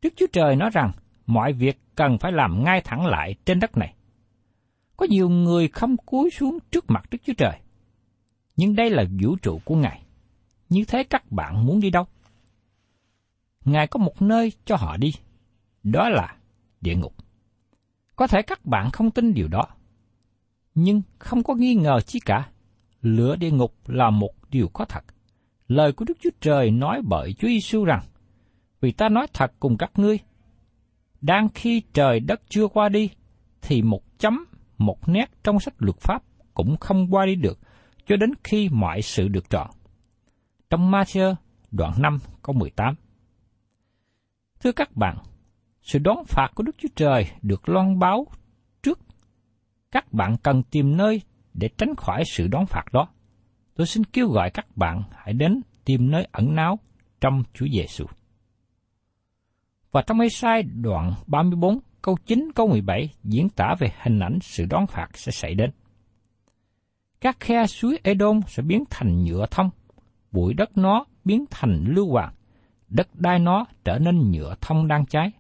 Đức 0.03 0.15
Chúa 0.17 0.27
Trời 0.33 0.57
nói 0.57 0.71
rằng 0.73 0.93
mọi 1.27 1.53
việc 1.53 1.81
cần 1.95 2.19
phải 2.19 2.33
làm 2.33 2.65
ngay 2.65 2.81
thẳng 2.81 3.07
lại 3.07 3.35
trên 3.45 3.61
đất 3.61 3.77
này. 3.77 3.95
Có 4.97 5.07
nhiều 5.11 5.29
người 5.29 5.69
không 5.69 5.97
cúi 5.97 6.31
xuống 6.31 6.59
trước 6.71 6.85
mặt 6.89 7.05
Đức 7.11 7.19
Chúa 7.27 7.33
Trời. 7.33 7.59
Nhưng 8.57 8.77
đây 8.77 8.91
là 8.91 9.05
vũ 9.23 9.37
trụ 9.37 9.61
của 9.65 9.77
Ngài. 9.77 10.03
Như 10.69 10.85
thế 10.89 11.05
các 11.05 11.33
bạn 11.33 11.67
muốn 11.67 11.81
đi 11.81 11.91
đâu? 11.91 12.07
Ngài 13.65 13.87
có 13.87 13.99
một 13.99 14.23
nơi 14.23 14.53
cho 14.65 14.77
họ 14.77 14.97
đi. 14.97 15.13
Đó 15.83 16.09
là 16.09 16.37
địa 16.81 16.95
ngục. 16.95 17.15
Có 18.17 18.27
thể 18.27 18.43
các 18.43 18.67
bạn 18.67 18.91
không 18.91 19.11
tin 19.11 19.35
điều 19.35 19.49
đó. 19.49 19.65
Nhưng 20.75 21.03
không 21.19 21.43
có 21.43 21.55
nghi 21.55 21.75
ngờ 21.75 22.01
chi 22.01 22.21
cả. 22.25 22.49
Lửa 23.03 23.37
địa 23.37 23.51
ngục 23.51 23.75
là 23.87 24.11
một 24.11 24.33
điều 24.51 24.69
có 24.69 24.85
thật. 24.85 25.05
Lời 25.69 25.93
của 25.93 26.05
Đức 26.05 26.19
Chúa 26.21 26.31
Trời 26.41 26.71
nói 26.71 27.03
bởi 27.05 27.33
Chúa 27.33 27.49
Giêsu 27.49 27.85
rằng, 27.85 28.03
Vì 28.81 28.93
ta 28.93 29.09
nói 29.09 29.27
thật 29.33 29.53
cùng 29.61 29.77
các 29.77 29.91
ngươi, 29.95 30.19
đang 31.21 31.49
khi 31.49 31.83
trời 31.93 32.21
đất 32.21 32.41
chưa 32.49 32.69
qua 32.69 32.89
đi, 32.89 33.11
thì 33.63 33.83
một 33.83 34.03
chấm, 34.19 34.45
một 34.79 35.09
nét 35.09 35.31
trong 35.45 35.61
sách 35.61 35.75
luật 35.79 35.97
pháp 36.01 36.23
cũng 36.55 36.77
không 36.77 37.15
qua 37.15 37.27
đi 37.27 37.35
được, 37.35 37.59
cho 38.07 38.17
đến 38.17 38.31
khi 38.45 38.69
mọi 38.69 39.03
sự 39.03 39.29
được 39.29 39.51
trọn. 39.51 39.71
Trong 40.71 40.91
Matthew 40.91 41.35
đoạn 41.71 41.93
5 41.99 42.19
câu 42.43 42.55
18 42.55 42.95
Thưa 44.61 44.73
các 44.73 44.97
bạn, 44.97 45.17
sự 45.83 45.99
đón 45.99 46.25
phạt 46.25 46.49
của 46.55 46.63
Đức 46.63 46.77
Chúa 46.79 46.89
Trời 46.97 47.27
được 47.43 47.69
loan 47.69 47.99
báo 47.99 48.27
trước. 48.83 48.99
Các 49.91 50.13
bạn 50.13 50.37
cần 50.43 50.63
tìm 50.63 50.97
nơi 50.97 51.23
để 51.55 51.69
tránh 51.79 51.95
khỏi 51.97 52.23
sự 52.33 52.49
đón 52.49 52.67
phạt 52.67 52.85
đó. 52.93 53.09
Tôi 53.75 53.87
xin 53.87 54.05
kêu 54.05 54.29
gọi 54.29 54.51
các 54.51 54.77
bạn 54.77 55.03
hãy 55.13 55.35
đến 55.35 55.61
tìm 55.85 56.11
nơi 56.11 56.29
ẩn 56.33 56.55
náu 56.55 56.79
trong 57.21 57.43
Chúa 57.55 57.67
Giêsu. 57.73 58.07
Và 59.93 60.03
trong 60.03 60.21
Ê-sai 60.21 60.63
đoạn 60.63 61.15
34 61.27 61.79
câu 62.07 62.17
9 62.27 62.49
câu 62.55 62.69
17 62.69 63.09
diễn 63.25 63.49
tả 63.49 63.75
về 63.79 63.93
hình 64.03 64.21
ảnh 64.21 64.39
sự 64.43 64.67
đón 64.71 64.87
phạt 64.87 65.09
sẽ 65.15 65.33
xảy 65.33 65.55
đến. 65.55 65.71
Các 67.21 67.37
khe 67.41 67.67
suối 67.67 67.99
Edom 68.03 68.41
sẽ 68.47 68.63
biến 68.63 68.85
thành 68.91 69.25
nhựa 69.25 69.47
thông, 69.51 69.71
bụi 70.33 70.55
đất 70.55 70.79
nó 70.79 71.05
biến 71.25 71.45
thành 71.51 71.85
lưu 71.89 72.11
hoàng, 72.11 72.35
đất 72.89 73.09
đai 73.15 73.39
nó 73.39 73.67
trở 73.85 73.99
nên 73.99 74.31
nhựa 74.31 74.55
thông 74.61 74.89
đang 74.89 75.07
cháy. 75.07 75.31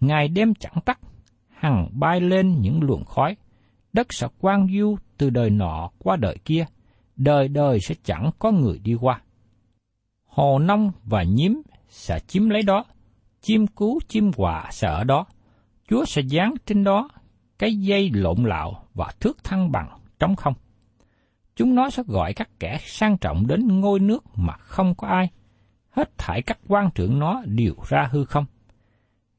Ngày 0.00 0.28
đêm 0.28 0.54
chẳng 0.54 0.80
tắt, 0.84 1.00
hằng 1.48 1.88
bay 1.92 2.20
lên 2.20 2.60
những 2.60 2.82
luồng 2.82 3.04
khói, 3.04 3.36
đất 3.92 4.12
sẽ 4.12 4.26
quang 4.40 4.68
du 4.78 4.96
từ 5.18 5.30
đời 5.30 5.50
nọ 5.50 5.90
qua 5.98 6.16
đời 6.16 6.36
kia, 6.44 6.64
đời 7.16 7.48
đời 7.48 7.78
sẽ 7.80 7.94
chẳng 8.04 8.30
có 8.38 8.50
người 8.50 8.78
đi 8.78 8.94
qua. 9.00 9.20
Hồ 10.26 10.58
nông 10.58 10.92
và 11.04 11.22
nhím 11.22 11.62
sẽ 11.88 12.18
chiếm 12.26 12.48
lấy 12.48 12.62
đó, 12.62 12.84
chim 13.40 13.66
cú 13.66 13.98
chim 14.08 14.32
quạ 14.32 14.68
sẽ 14.70 14.88
ở 14.88 15.04
đó. 15.04 15.26
Chúa 15.90 16.04
sẽ 16.04 16.22
dán 16.22 16.54
trên 16.66 16.84
đó 16.84 17.08
cái 17.58 17.76
dây 17.76 18.10
lộn 18.14 18.44
lạo 18.44 18.84
và 18.94 19.12
thước 19.20 19.44
thăng 19.44 19.72
bằng 19.72 19.98
trống 20.18 20.36
không. 20.36 20.54
Chúng 21.56 21.74
nó 21.74 21.90
sẽ 21.90 22.02
gọi 22.06 22.32
các 22.32 22.48
kẻ 22.60 22.78
sang 22.80 23.18
trọng 23.18 23.46
đến 23.46 23.80
ngôi 23.80 24.00
nước 24.00 24.24
mà 24.34 24.56
không 24.56 24.94
có 24.94 25.08
ai. 25.08 25.28
Hết 25.90 26.18
thải 26.18 26.42
các 26.42 26.58
quan 26.68 26.90
trưởng 26.94 27.18
nó 27.18 27.42
đều 27.46 27.74
ra 27.88 28.08
hư 28.12 28.24
không. 28.24 28.44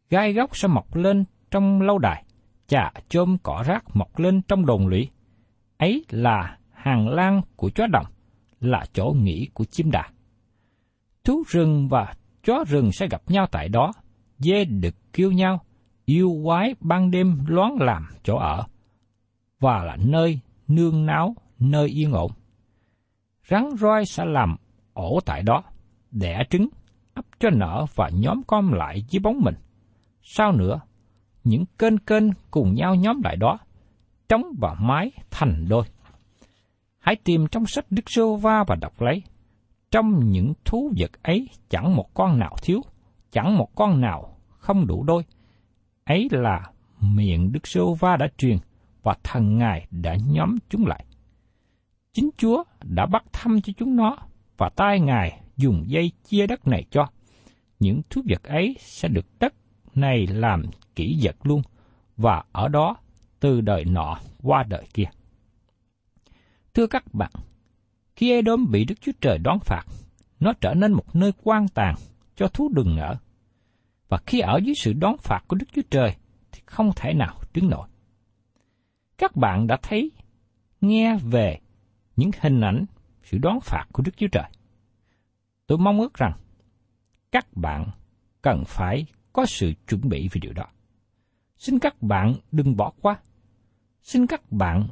Gai 0.10 0.34
góc 0.34 0.58
sẽ 0.58 0.68
mọc 0.68 0.96
lên 0.96 1.26
trong 1.52 1.82
lâu 1.82 1.98
đài, 1.98 2.24
chà 2.68 2.92
chôm 3.10 3.38
cỏ 3.44 3.64
rác 3.68 3.96
mọc 3.96 4.20
lên 4.20 4.42
trong 4.42 4.66
đồn 4.66 4.88
lũy. 4.88 5.10
Ấy 5.78 6.06
là 6.10 6.58
hàng 6.72 7.10
lang 7.10 7.42
của 7.56 7.70
chó 7.76 7.88
đồng, 7.88 8.06
là 8.60 8.86
chỗ 8.94 9.16
nghỉ 9.18 9.50
của 9.54 9.64
chim 9.64 9.92
đà. 9.92 10.10
Thú 11.24 11.44
rừng 11.48 11.88
và 11.88 12.14
chó 12.44 12.64
rừng 12.68 12.92
sẽ 12.92 13.08
gặp 13.08 13.22
nhau 13.28 13.48
tại 13.52 13.70
đó, 13.70 13.94
dê 14.38 14.66
đực 14.66 14.96
kêu 15.14 15.32
nhau, 15.32 15.62
yêu 16.12 16.42
quái 16.44 16.76
ban 16.80 17.12
đêm 17.12 17.46
loáng 17.48 17.78
làm 17.80 18.08
chỗ 18.24 18.38
ở, 18.38 18.64
và 19.60 19.84
là 19.84 19.98
nơi 20.06 20.40
nương 20.68 21.06
náo, 21.06 21.36
nơi 21.60 21.88
yên 21.88 22.12
ổn. 22.12 22.32
Rắn 23.50 23.70
roi 23.80 24.06
sẽ 24.06 24.26
làm 24.26 24.56
ổ 24.94 25.20
tại 25.26 25.44
đó, 25.44 25.64
đẻ 26.12 26.44
trứng, 26.50 26.70
ấp 27.14 27.26
cho 27.40 27.50
nở 27.50 27.86
và 27.96 28.10
nhóm 28.14 28.42
con 28.48 28.74
lại 28.74 29.04
dưới 29.10 29.20
bóng 29.20 29.40
mình. 29.42 29.56
Sau 30.22 30.52
nữa, 30.52 30.80
những 31.44 31.66
kênh 31.78 31.98
kênh 31.98 32.24
cùng 32.52 32.74
nhau 32.74 32.96
nhóm 32.96 33.22
lại 33.24 33.36
đó, 33.36 33.58
trống 34.30 34.44
và 34.60 34.76
mái 34.80 35.12
thành 35.32 35.66
đôi. 35.70 35.84
Hãy 37.00 37.16
tìm 37.24 37.48
trong 37.48 37.66
sách 37.66 37.86
Đức 37.90 38.04
Sô 38.08 38.36
Va 38.36 38.64
và 38.68 38.76
đọc 38.76 39.02
lấy. 39.02 39.24
Trong 39.92 40.20
những 40.30 40.54
thú 40.66 40.92
vật 40.98 41.12
ấy 41.24 41.50
chẳng 41.70 41.96
một 41.96 42.14
con 42.14 42.40
nào 42.40 42.56
thiếu, 42.64 42.82
chẳng 43.32 43.58
một 43.58 43.76
con 43.76 44.02
nào 44.02 44.38
không 44.50 44.88
đủ 44.88 45.04
đôi. 45.04 45.24
Ấy 46.04 46.28
là 46.32 46.72
miệng 47.00 47.52
Đức 47.52 47.68
Sô 47.68 47.94
Va 47.94 48.18
đã 48.18 48.28
truyền 48.38 48.58
và 49.04 49.16
thần 49.24 49.58
Ngài 49.58 49.88
đã 49.92 50.16
nhóm 50.28 50.56
chúng 50.70 50.86
lại. 50.86 51.06
Chính 52.14 52.30
Chúa 52.38 52.64
đã 52.84 53.06
bắt 53.06 53.24
thăm 53.34 53.62
cho 53.62 53.74
chúng 53.78 53.96
nó 53.96 54.18
và 54.58 54.70
tai 54.70 55.00
Ngài 55.00 55.42
dùng 55.58 55.84
dây 55.88 56.12
chia 56.24 56.48
đất 56.48 56.68
này 56.68 56.86
cho. 56.92 57.08
Những 57.80 58.02
thú 58.10 58.22
vật 58.30 58.44
ấy 58.44 58.76
sẽ 58.80 59.08
được 59.08 59.26
đất 59.40 59.54
này 59.96 60.28
làm 60.28 60.64
kỹ 60.96 61.20
vật 61.22 61.36
luôn, 61.44 61.62
và 62.18 62.44
ở 62.52 62.68
đó 62.68 62.96
từ 63.40 63.62
đời 63.62 63.86
nọ 63.86 64.18
qua 64.44 64.64
đời 64.64 64.88
kia. 64.94 65.10
Thưa 66.74 66.88
các 66.88 67.14
bạn, 67.14 67.32
khi 68.16 68.32
Edom 68.32 68.72
bị 68.72 68.86
Đức 68.86 68.96
Chúa 69.02 69.12
Trời 69.22 69.38
đón 69.38 69.60
phạt, 69.60 69.84
nó 70.40 70.54
trở 70.62 70.74
nên 70.74 70.92
một 70.92 71.16
nơi 71.16 71.32
quan 71.44 71.68
tàn 71.68 71.96
cho 72.36 72.48
thú 72.48 72.70
đừng 72.74 72.98
ở. 72.98 73.18
Và 74.12 74.18
khi 74.26 74.40
ở 74.40 74.58
dưới 74.64 74.76
sự 74.76 74.94
đón 74.94 75.18
phạt 75.18 75.44
của 75.48 75.56
Đức 75.56 75.66
Chúa 75.74 75.82
Trời 75.90 76.16
thì 76.52 76.62
không 76.66 76.92
thể 76.96 77.14
nào 77.14 77.42
đứng 77.54 77.70
nổi. 77.70 77.88
Các 79.18 79.36
bạn 79.36 79.68
đã 79.68 79.78
thấy, 79.82 80.12
nghe 80.82 81.16
về 81.16 81.60
những 82.16 82.32
hình 82.40 82.62
ảnh 82.62 82.86
sự 83.24 83.38
đón 83.38 83.60
phạt 83.62 83.86
của 83.92 84.04
Đức 84.04 84.12
Chúa 84.18 84.28
Trời. 84.32 84.50
Tôi 85.68 85.78
mong 85.78 86.00
ước 86.00 86.14
rằng 86.14 86.34
các 87.32 87.48
bạn 87.56 87.90
cần 88.42 88.64
phải 88.68 89.06
có 89.34 89.46
sự 89.46 89.74
chuẩn 89.88 90.10
bị 90.10 90.28
về 90.28 90.40
điều 90.42 90.54
đó. 90.54 90.66
Xin 91.58 91.80
các 91.80 92.02
bạn 92.02 92.34
đừng 92.52 92.78
bỏ 92.78 92.92
qua. 93.02 93.20
Xin 94.02 94.28
các 94.28 94.52
bạn 94.52 94.88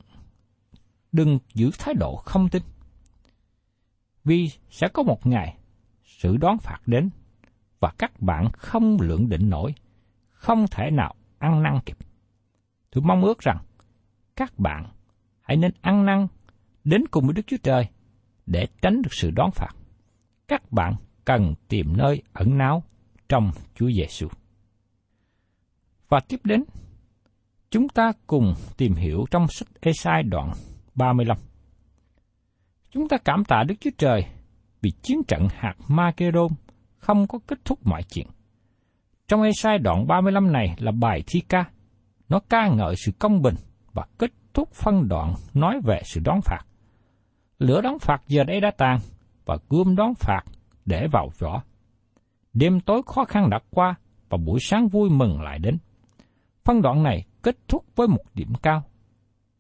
đừng 1.11 1.39
giữ 1.53 1.71
thái 1.79 1.93
độ 1.93 2.15
không 2.15 2.49
tin. 2.49 2.63
Vì 4.23 4.49
sẽ 4.69 4.87
có 4.87 5.03
một 5.03 5.27
ngày 5.27 5.57
sự 6.03 6.37
đón 6.37 6.57
phạt 6.57 6.79
đến 6.85 7.09
và 7.79 7.91
các 7.97 8.21
bạn 8.21 8.49
không 8.53 8.97
lượng 9.01 9.29
định 9.29 9.49
nổi, 9.49 9.73
không 10.29 10.65
thể 10.71 10.91
nào 10.91 11.15
ăn 11.37 11.63
năn 11.63 11.79
kịp. 11.85 11.97
Tôi 12.91 13.03
mong 13.07 13.21
ước 13.21 13.39
rằng 13.39 13.57
các 14.35 14.59
bạn 14.59 14.85
hãy 15.41 15.57
nên 15.57 15.71
ăn 15.81 16.05
năn 16.05 16.27
đến 16.83 17.07
cùng 17.11 17.25
với 17.25 17.33
Đức 17.33 17.47
Chúa 17.47 17.57
Trời 17.63 17.87
để 18.45 18.67
tránh 18.81 19.01
được 19.01 19.13
sự 19.13 19.31
đón 19.31 19.51
phạt. 19.51 19.71
Các 20.47 20.71
bạn 20.71 20.95
cần 21.25 21.53
tìm 21.67 21.97
nơi 21.97 22.21
ẩn 22.33 22.57
náu 22.57 22.83
trong 23.29 23.51
Chúa 23.75 23.89
Giêsu. 23.91 24.27
Và 26.09 26.19
tiếp 26.27 26.39
đến, 26.43 26.63
chúng 27.69 27.89
ta 27.89 28.11
cùng 28.27 28.53
tìm 28.77 28.93
hiểu 28.93 29.25
trong 29.31 29.47
sách 29.49 29.67
Esai 29.81 30.23
đoạn 30.23 30.51
35. 30.95 31.37
Chúng 32.91 33.07
ta 33.07 33.17
cảm 33.25 33.43
tạ 33.45 33.63
Đức 33.67 33.75
Chúa 33.79 33.89
Trời 33.97 34.25
vì 34.81 34.91
chiến 35.01 35.21
trận 35.27 35.47
hạt 35.51 35.73
Macedon 35.87 36.47
không 36.99 37.27
có 37.27 37.39
kết 37.47 37.59
thúc 37.65 37.79
mọi 37.83 38.03
chuyện. 38.03 38.27
Trong 39.27 39.41
Esai 39.41 39.77
đoạn 39.77 40.07
35 40.07 40.51
này 40.51 40.75
là 40.77 40.91
bài 40.91 41.23
thi 41.27 41.41
ca. 41.49 41.65
Nó 42.29 42.39
ca 42.49 42.67
ngợi 42.67 42.95
sự 42.95 43.11
công 43.19 43.41
bình 43.41 43.55
và 43.93 44.05
kết 44.17 44.31
thúc 44.53 44.73
phân 44.73 45.07
đoạn 45.07 45.33
nói 45.53 45.79
về 45.83 46.01
sự 46.05 46.21
đón 46.23 46.39
phạt. 46.41 46.61
Lửa 47.59 47.81
đón 47.81 47.99
phạt 47.99 48.21
giờ 48.27 48.43
đây 48.43 48.61
đã 48.61 48.71
tàn 48.77 48.99
và 49.45 49.57
gươm 49.69 49.95
đón 49.95 50.13
phạt 50.15 50.41
để 50.85 51.07
vào 51.11 51.29
vỏ. 51.39 51.63
Đêm 52.53 52.79
tối 52.79 53.01
khó 53.05 53.25
khăn 53.25 53.49
đã 53.49 53.59
qua 53.69 53.95
và 54.29 54.37
buổi 54.37 54.59
sáng 54.61 54.87
vui 54.87 55.09
mừng 55.09 55.41
lại 55.41 55.59
đến. 55.59 55.77
Phân 56.63 56.81
đoạn 56.81 57.03
này 57.03 57.25
kết 57.41 57.57
thúc 57.67 57.85
với 57.95 58.07
một 58.07 58.23
điểm 58.33 58.53
cao. 58.61 58.83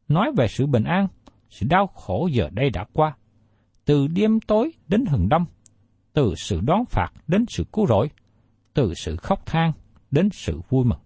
Nói 0.07 0.31
về 0.37 0.47
sự 0.47 0.65
bình 0.65 0.83
an, 0.83 1.07
sự 1.49 1.65
đau 1.69 1.87
khổ 1.87 2.29
giờ 2.31 2.49
đây 2.51 2.69
đã 2.69 2.85
qua. 2.93 3.15
Từ 3.85 4.07
đêm 4.07 4.39
tối 4.39 4.71
đến 4.87 5.05
hừng 5.05 5.29
đông, 5.29 5.45
từ 6.19 6.33
sự 6.37 6.59
đón 6.61 6.85
phạt 6.85 7.09
đến 7.27 7.45
sự 7.47 7.63
cứu 7.73 7.87
rỗi, 7.87 8.09
từ 8.73 8.93
sự 8.93 9.15
khóc 9.15 9.45
than 9.45 9.71
đến 10.11 10.29
sự 10.31 10.61
vui 10.69 10.85
mừng. 10.85 10.99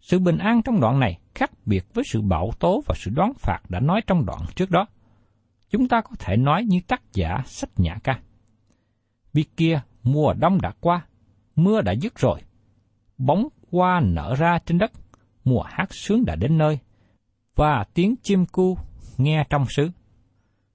Sự 0.00 0.18
bình 0.18 0.38
an 0.38 0.62
trong 0.62 0.80
đoạn 0.80 1.00
này 1.00 1.18
khác 1.34 1.50
biệt 1.66 1.94
với 1.94 2.04
sự 2.06 2.22
bảo 2.22 2.50
tố 2.60 2.82
và 2.86 2.94
sự 2.98 3.10
đoán 3.14 3.32
phạt 3.38 3.58
đã 3.68 3.80
nói 3.80 4.00
trong 4.06 4.26
đoạn 4.26 4.40
trước 4.56 4.70
đó. 4.70 4.86
Chúng 5.70 5.88
ta 5.88 6.00
có 6.00 6.10
thể 6.18 6.36
nói 6.36 6.64
như 6.64 6.80
tác 6.88 7.02
giả 7.12 7.42
sách 7.46 7.70
nhã 7.76 7.96
ca. 8.04 8.20
Việc 9.32 9.56
kia 9.56 9.80
mùa 10.02 10.34
đông 10.34 10.60
đã 10.60 10.72
qua, 10.80 11.06
mưa 11.56 11.80
đã 11.80 11.92
dứt 11.92 12.18
rồi, 12.18 12.40
bóng 13.18 13.48
hoa 13.72 14.00
nở 14.00 14.34
ra 14.38 14.58
trên 14.66 14.78
đất, 14.78 14.92
mùa 15.44 15.62
hát 15.62 15.94
sướng 15.94 16.24
đã 16.24 16.36
đến 16.36 16.58
nơi, 16.58 16.78
và 17.54 17.84
tiếng 17.94 18.14
chim 18.22 18.46
cu 18.46 18.78
nghe 19.18 19.44
trong 19.50 19.66
xứ. 19.68 19.90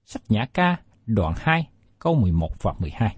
Sách 0.04 0.22
Nhã 0.28 0.46
Ca, 0.54 0.76
đoạn 1.06 1.34
2, 1.36 1.66
câu 2.00 2.14
11 2.14 2.62
và 2.62 2.74
12. 2.78 3.16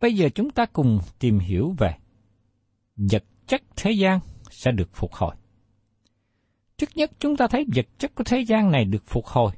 Bây 0.00 0.14
giờ 0.14 0.28
chúng 0.34 0.50
ta 0.50 0.66
cùng 0.66 0.98
tìm 1.18 1.38
hiểu 1.38 1.74
về 1.78 1.94
vật 2.96 3.24
chất 3.46 3.62
thế 3.76 3.90
gian 3.90 4.20
sẽ 4.50 4.72
được 4.72 4.90
phục 4.92 5.12
hồi. 5.12 5.34
Trước 6.76 6.90
nhất 6.94 7.10
chúng 7.18 7.36
ta 7.36 7.46
thấy 7.46 7.66
vật 7.74 7.86
chất 7.98 8.14
của 8.14 8.24
thế 8.24 8.40
gian 8.40 8.70
này 8.70 8.84
được 8.84 9.02
phục 9.06 9.26
hồi 9.26 9.52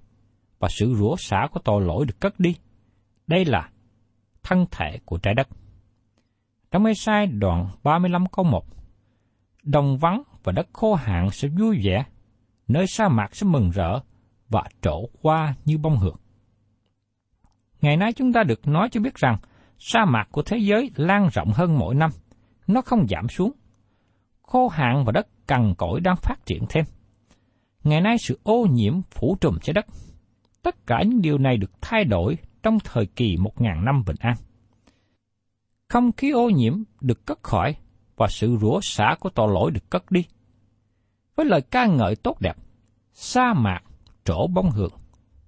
và 0.58 0.68
sự 0.70 0.94
rủa 0.94 1.16
xả 1.18 1.48
của 1.52 1.60
tội 1.64 1.82
lỗi 1.82 2.06
được 2.06 2.20
cất 2.20 2.40
đi. 2.40 2.56
Đây 3.26 3.44
là 3.44 3.70
thân 4.42 4.66
thể 4.70 4.98
của 5.04 5.18
trái 5.18 5.34
đất. 5.34 5.48
Trong 6.70 6.84
ê 6.84 6.94
sai 6.94 7.26
đoạn 7.26 7.68
35 7.82 8.26
câu 8.26 8.44
1, 8.44 8.64
Đồng 9.62 9.98
vắng 9.98 10.22
và 10.42 10.52
đất 10.52 10.68
khô 10.72 10.94
hạn 10.94 11.30
sẽ 11.30 11.48
vui 11.48 11.80
vẻ, 11.84 12.04
nơi 12.68 12.86
sa 12.86 13.08
mạc 13.08 13.36
sẽ 13.36 13.46
mừng 13.46 13.70
rỡ 13.70 14.00
và 14.48 14.64
trổ 14.82 15.08
qua 15.22 15.54
như 15.64 15.78
bông 15.78 15.96
hược. 15.98 16.20
Ngày 17.84 17.96
nay 17.96 18.12
chúng 18.12 18.32
ta 18.32 18.42
được 18.42 18.68
nói 18.68 18.88
cho 18.92 19.00
biết 19.00 19.14
rằng 19.14 19.38
sa 19.78 20.04
mạc 20.04 20.28
của 20.30 20.42
thế 20.42 20.58
giới 20.58 20.90
lan 20.94 21.28
rộng 21.32 21.52
hơn 21.54 21.78
mỗi 21.78 21.94
năm, 21.94 22.10
nó 22.66 22.80
không 22.80 23.06
giảm 23.08 23.28
xuống. 23.28 23.52
Khô 24.42 24.68
hạn 24.68 25.04
và 25.04 25.12
đất 25.12 25.26
cằn 25.46 25.74
cỗi 25.78 26.00
đang 26.00 26.16
phát 26.16 26.46
triển 26.46 26.64
thêm. 26.68 26.84
Ngày 27.82 28.00
nay 28.00 28.18
sự 28.18 28.38
ô 28.42 28.66
nhiễm 28.70 29.02
phủ 29.10 29.36
trùm 29.40 29.58
trái 29.62 29.74
đất. 29.74 29.86
Tất 30.62 30.86
cả 30.86 31.02
những 31.06 31.22
điều 31.22 31.38
này 31.38 31.56
được 31.56 31.70
thay 31.80 32.04
đổi 32.04 32.36
trong 32.62 32.78
thời 32.84 33.06
kỳ 33.06 33.36
một 33.36 33.60
ngàn 33.60 33.84
năm 33.84 34.02
bình 34.06 34.16
an. 34.20 34.36
Không 35.88 36.12
khí 36.12 36.30
ô 36.30 36.50
nhiễm 36.50 36.82
được 37.00 37.26
cất 37.26 37.42
khỏi 37.42 37.76
và 38.16 38.26
sự 38.30 38.56
rủa 38.60 38.80
xả 38.82 39.16
của 39.20 39.30
tội 39.30 39.52
lỗi 39.52 39.70
được 39.70 39.90
cất 39.90 40.10
đi. 40.10 40.24
Với 41.36 41.46
lời 41.46 41.60
ca 41.60 41.86
ngợi 41.86 42.16
tốt 42.16 42.40
đẹp, 42.40 42.56
sa 43.12 43.54
mạc 43.54 43.80
trổ 44.24 44.46
bông 44.46 44.70
hường, 44.70 44.92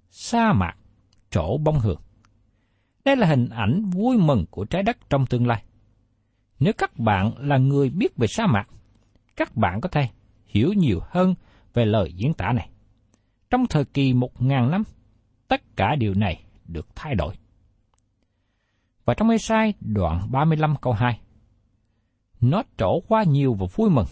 sa 0.09 0.53
mạc 0.53 0.75
trổ 1.29 1.57
bông 1.57 1.79
hường. 1.79 1.99
Đây 3.07 3.15
là 3.15 3.27
hình 3.27 3.49
ảnh 3.49 3.89
vui 3.89 4.17
mừng 4.17 4.45
của 4.51 4.65
trái 4.65 4.83
đất 4.83 4.97
trong 5.09 5.25
tương 5.25 5.47
lai. 5.47 5.63
Nếu 6.59 6.73
các 6.77 6.99
bạn 6.99 7.31
là 7.37 7.57
người 7.57 7.89
biết 7.89 8.17
về 8.17 8.27
sa 8.27 8.47
mạc, 8.47 8.69
các 9.35 9.55
bạn 9.55 9.81
có 9.81 9.89
thể 9.89 10.09
hiểu 10.45 10.73
nhiều 10.73 10.99
hơn 11.09 11.35
về 11.73 11.85
lời 11.85 12.13
diễn 12.13 12.33
tả 12.33 12.51
này. 12.51 12.69
Trong 13.49 13.67
thời 13.69 13.85
kỳ 13.85 14.13
một 14.13 14.41
ngàn 14.41 14.71
năm, 14.71 14.83
tất 15.47 15.61
cả 15.75 15.95
điều 15.95 16.13
này 16.13 16.43
được 16.65 16.87
thay 16.95 17.15
đổi. 17.15 17.35
Và 19.05 19.13
trong 19.13 19.29
Ê-sai 19.29 19.73
đoạn 19.79 20.31
35 20.31 20.75
câu 20.81 20.93
2, 20.93 21.19
Nó 22.41 22.63
trổ 22.77 22.99
qua 23.07 23.23
nhiều 23.23 23.53
và 23.53 23.65
vui 23.75 23.89
mừng, 23.89 24.07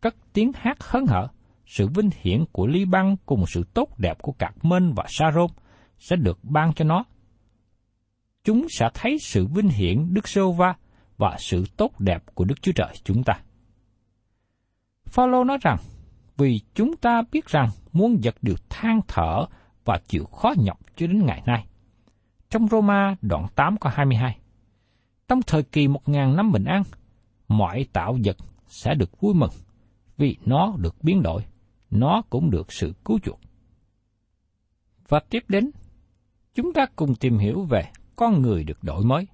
cất 0.00 0.16
tiếng 0.32 0.52
hát 0.54 0.76
hớn 0.80 1.06
hở, 1.06 1.28
sự 1.66 1.88
vinh 1.88 2.10
hiển 2.20 2.44
của 2.52 2.66
Ly 2.66 2.84
Băng 2.84 3.16
cùng 3.26 3.44
sự 3.46 3.64
tốt 3.74 3.98
đẹp 3.98 4.22
của 4.22 4.32
Cạc 4.32 4.64
Mên 4.64 4.92
và 4.92 5.04
Sa-rôn 5.08 5.50
sẽ 5.98 6.16
được 6.16 6.38
ban 6.42 6.72
cho 6.74 6.84
nó. 6.84 7.04
Chúng 8.44 8.66
sẽ 8.70 8.88
thấy 8.94 9.16
sự 9.20 9.46
vinh 9.46 9.68
hiển 9.68 10.14
Đức 10.14 10.28
Sô 10.28 10.52
Va 10.52 10.74
và 11.16 11.36
sự 11.38 11.64
tốt 11.76 12.00
đẹp 12.00 12.22
của 12.34 12.44
Đức 12.44 12.62
Chúa 12.62 12.72
Trời 12.72 12.94
chúng 13.04 13.24
ta. 13.24 13.34
Phaolô 15.04 15.44
nói 15.44 15.58
rằng, 15.60 15.76
vì 16.36 16.60
chúng 16.74 16.96
ta 16.96 17.22
biết 17.32 17.46
rằng 17.46 17.68
muốn 17.92 18.24
giật 18.24 18.34
điều 18.42 18.56
than 18.68 19.00
thở 19.08 19.46
và 19.84 20.00
chịu 20.08 20.24
khó 20.24 20.54
nhọc 20.56 20.78
cho 20.96 21.06
đến 21.06 21.26
ngày 21.26 21.42
nay. 21.46 21.66
Trong 22.50 22.68
Roma 22.68 23.16
đoạn 23.22 23.46
8 23.54 23.76
có 23.76 23.90
22, 23.94 24.38
trong 25.28 25.42
thời 25.42 25.62
kỳ 25.62 25.88
một 25.88 26.08
ngàn 26.08 26.36
năm 26.36 26.52
bình 26.52 26.64
an, 26.64 26.82
mọi 27.48 27.86
tạo 27.92 28.16
vật 28.24 28.36
sẽ 28.66 28.94
được 28.94 29.20
vui 29.20 29.34
mừng, 29.34 29.50
vì 30.16 30.36
nó 30.46 30.74
được 30.78 30.96
biến 31.02 31.22
đổi, 31.22 31.44
nó 31.90 32.22
cũng 32.30 32.50
được 32.50 32.72
sự 32.72 32.92
cứu 33.04 33.18
chuộc. 33.18 33.40
Và 35.08 35.20
tiếp 35.30 35.44
đến, 35.48 35.70
chúng 36.54 36.72
ta 36.72 36.86
cùng 36.96 37.14
tìm 37.14 37.38
hiểu 37.38 37.62
về 37.62 37.82
con 38.16 38.42
người 38.42 38.64
được 38.64 38.84
đổi 38.84 39.04
mới. 39.04 39.26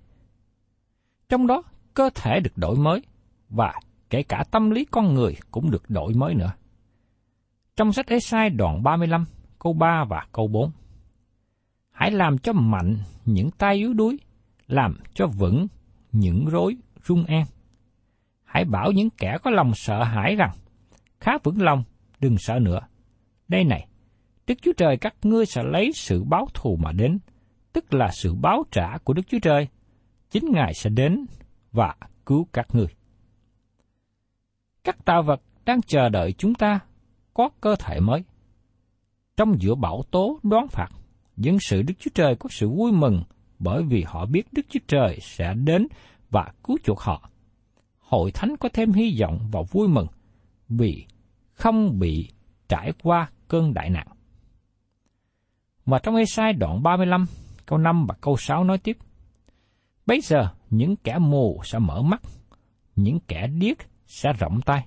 Trong 1.28 1.46
đó, 1.46 1.62
cơ 1.94 2.10
thể 2.14 2.40
được 2.40 2.52
đổi 2.56 2.76
mới 2.76 3.02
và 3.48 3.74
kể 4.10 4.22
cả 4.22 4.44
tâm 4.50 4.70
lý 4.70 4.84
con 4.84 5.14
người 5.14 5.36
cũng 5.50 5.70
được 5.70 5.90
đổi 5.90 6.14
mới 6.14 6.34
nữa. 6.34 6.52
Trong 7.76 7.92
sách 7.92 8.06
Ê-sai 8.06 8.50
đoạn 8.50 8.82
35, 8.82 9.24
câu 9.58 9.72
3 9.72 10.04
và 10.08 10.26
câu 10.32 10.48
4. 10.48 10.70
Hãy 11.90 12.10
làm 12.10 12.38
cho 12.38 12.52
mạnh 12.52 12.96
những 13.24 13.50
tay 13.50 13.74
yếu 13.76 13.92
đuối, 13.92 14.18
làm 14.66 14.94
cho 15.14 15.26
vững 15.26 15.66
những 16.12 16.46
rối 16.46 16.76
rung 17.04 17.24
an. 17.24 17.44
Hãy 18.44 18.64
bảo 18.64 18.92
những 18.92 19.10
kẻ 19.10 19.38
có 19.42 19.50
lòng 19.50 19.72
sợ 19.74 20.04
hãi 20.04 20.36
rằng, 20.36 20.50
khá 21.20 21.32
vững 21.44 21.62
lòng, 21.62 21.84
đừng 22.20 22.38
sợ 22.38 22.58
nữa. 22.58 22.80
Đây 23.48 23.64
này, 23.64 23.88
Đức 24.46 24.54
Chúa 24.62 24.72
Trời 24.76 24.96
các 24.96 25.14
ngươi 25.22 25.46
sẽ 25.46 25.62
lấy 25.62 25.92
sự 25.94 26.24
báo 26.24 26.46
thù 26.54 26.76
mà 26.76 26.92
đến, 26.92 27.18
tức 27.72 27.94
là 27.94 28.09
sự 28.12 28.35
báo 28.35 28.64
trả 28.70 28.98
của 28.98 29.12
Đức 29.12 29.22
Chúa 29.28 29.38
Trời. 29.42 29.68
Chính 30.31 30.52
Ngài 30.52 30.74
sẽ 30.74 30.90
đến 30.90 31.26
và 31.72 31.94
cứu 32.26 32.46
các 32.52 32.66
người. 32.72 32.88
Các 34.85 35.04
tạo 35.04 35.22
vật 35.22 35.42
đang 35.64 35.83
chờ 35.83 36.09
đợi 36.09 36.33
chúng 36.33 36.54
ta 36.54 36.81
có 37.35 37.48
cơ 37.61 37.76
thể 37.78 38.00
mới. 38.00 38.24
Trong 39.37 39.62
giữa 39.62 39.74
bão 39.74 40.02
tố 40.11 40.38
đoán 40.42 40.68
phạt, 40.68 40.88
dân 41.37 41.57
sự 41.61 41.83
Đức 41.83 41.94
Chúa 41.98 42.11
Trời 42.14 42.37
có 42.37 42.48
sự 42.52 42.68
vui 42.68 42.92
mừng 42.92 43.22
bởi 43.59 43.83
vì 43.83 44.04
họ 44.07 44.26
biết 44.26 44.52
Đức 44.52 44.62
Chúa 44.68 44.81
Trời 44.88 45.18
sẽ 45.22 45.54
đến 45.54 45.87
và 46.31 46.52
cứu 46.64 46.78
chuộc 46.85 47.00
họ. 47.00 47.31
hội 47.98 48.31
thánh 48.31 48.57
có 48.57 48.68
thêm 48.72 48.92
hy 48.92 49.16
vọng 49.20 49.38
và 49.52 49.61
vui 49.70 49.88
mừng 49.88 50.07
vì 50.68 51.07
không 51.52 51.98
bị 51.98 52.28
trải 52.68 52.92
qua 53.02 53.31
cơn 53.48 53.74
đại 53.74 53.90
nạn. 53.90 54.07
Và 55.85 55.98
trong 55.98 56.16
Ê-sai 56.16 56.52
đoạn 56.52 56.83
35, 56.83 57.24
câu 57.68 57.78
5 57.78 58.07
và 58.07 58.14
câu 58.20 58.37
6 58.37 58.64
nói 58.64 58.78
tiếp. 58.78 58.96
Bây 60.07 60.20
giờ 60.20 60.48
những 60.70 60.96
kẻ 60.96 61.18
mù 61.18 61.61
sẽ 61.64 61.78
mở 61.78 62.02
mắt, 62.02 62.22
những 62.96 63.20
kẻ 63.28 63.46
điếc 63.46 63.76
sẽ 64.07 64.33
rộng 64.33 64.61
tay. 64.61 64.87